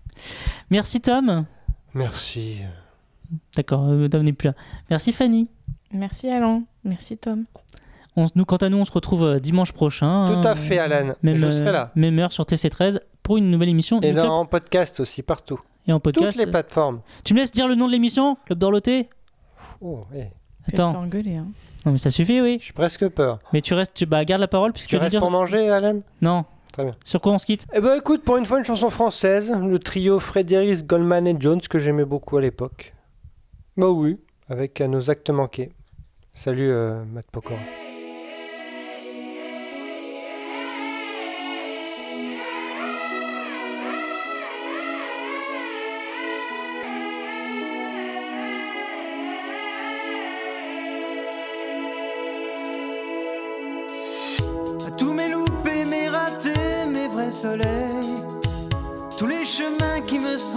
[0.70, 1.46] Merci Tom.
[1.94, 2.58] Merci.
[3.56, 4.54] D'accord, euh, Tom n'est plus là.
[4.90, 5.48] Merci Fanny.
[5.92, 7.44] Merci Alain, merci Tom.
[8.16, 10.26] On, nous, quant à nous, on se retrouve euh, dimanche prochain.
[10.40, 11.14] Tout à hein, fait, Alan.
[11.22, 11.92] Même, je serai euh, là.
[11.94, 14.00] Même heure sur TC13 pour une nouvelle émission.
[14.00, 14.26] Et club.
[14.26, 15.60] en podcast aussi, partout.
[15.86, 16.32] Et en podcast.
[16.32, 17.00] Toutes les plateformes.
[17.24, 19.08] Tu me laisses dire le nom de l'émission Club d'Orloté
[19.80, 20.30] Oh, hey.
[20.68, 21.00] Tu faire Attends.
[21.02, 21.46] engueuler, hein.
[21.84, 22.58] Non mais ça suffit, oui.
[22.60, 23.38] J'ai presque peur.
[23.52, 25.20] Mais tu restes, tu bah, garde la parole puisque Tu vas restes dire.
[25.20, 26.00] pour manger, Alan?
[26.20, 26.44] Non.
[26.72, 26.94] Très bien.
[27.04, 27.64] Sur quoi on se quitte?
[27.72, 31.60] Eh ben écoute, pour une fois, une chanson française, le trio Frédéric, Goldman et Jones
[31.60, 32.92] que j'aimais beaucoup à l'époque.
[33.76, 34.18] Bah oui,
[34.48, 35.70] avec euh, nos actes manqués.
[36.32, 37.60] Salut euh, Matt Pokora.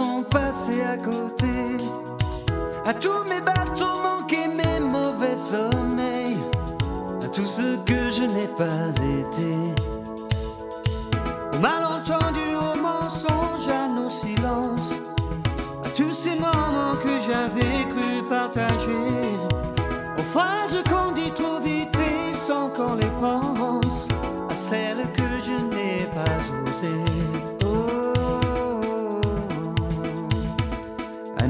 [0.00, 1.76] Sont passés à côté,
[2.86, 6.38] à tous mes bateaux manqués, mes mauvais sommeils,
[7.22, 8.88] à tout ce que je n'ai pas
[9.18, 9.52] été.
[11.52, 14.94] Au malentendu, au mensonge, à nos silences,
[15.84, 19.06] à tous ces moments que j'avais cru partager,
[20.18, 24.08] aux phrases qu'on dit trop vite et sans qu'on les pense,
[24.48, 27.39] à celles que je n'ai pas osées.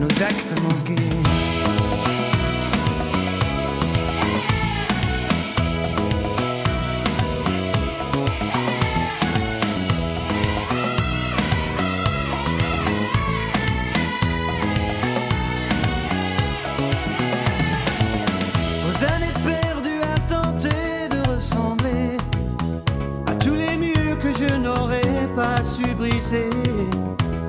[0.01, 0.95] Nos actes manqués.
[18.87, 22.17] Nos années perdues à tenter de ressembler.
[23.27, 26.49] À tous les murs que je n'aurais pas su briser.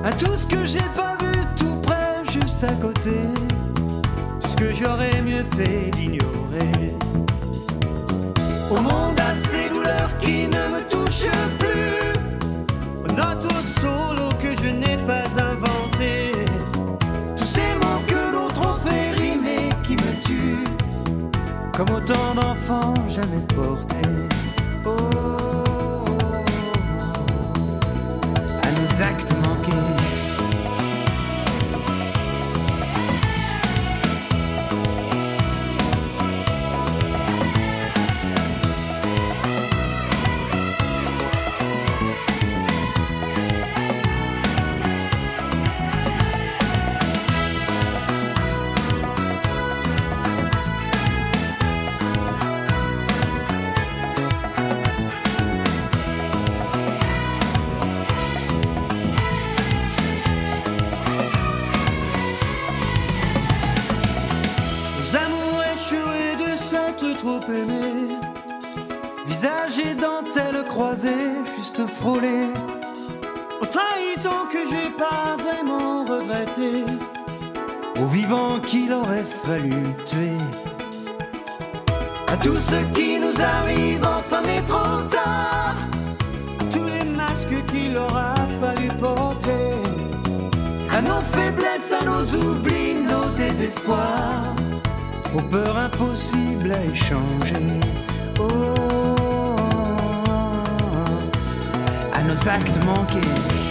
[0.04, 1.11] À tout ce que j'ai pas
[2.64, 3.10] à côté,
[4.40, 6.94] tout ce que j'aurais mieux fait d'ignorer.
[8.70, 14.54] Au monde à ces douleurs qui ne me touchent plus, aux notes au solo que
[14.54, 16.32] je n'ai pas inventé,
[17.36, 20.64] tous ces mots que l'on trop fait rimer qui me tuent,
[21.72, 23.91] comme autant d'enfants jamais portés.
[72.04, 76.84] Aux trahisons que j'ai pas vraiment regrettées.
[78.00, 80.36] Aux vivants qu'il aurait fallu tuer.
[82.26, 85.76] À tout ce qui nous arrive enfin mais trop tard.
[86.60, 89.70] À tous les masques qu'il aura fallu porter.
[90.90, 94.54] À nos faiblesses, à nos oublis, nos désespoirs
[95.34, 97.80] aux peurs impossibles à échanger.
[98.38, 99.11] Oh,
[102.32, 103.61] nos actes manqués.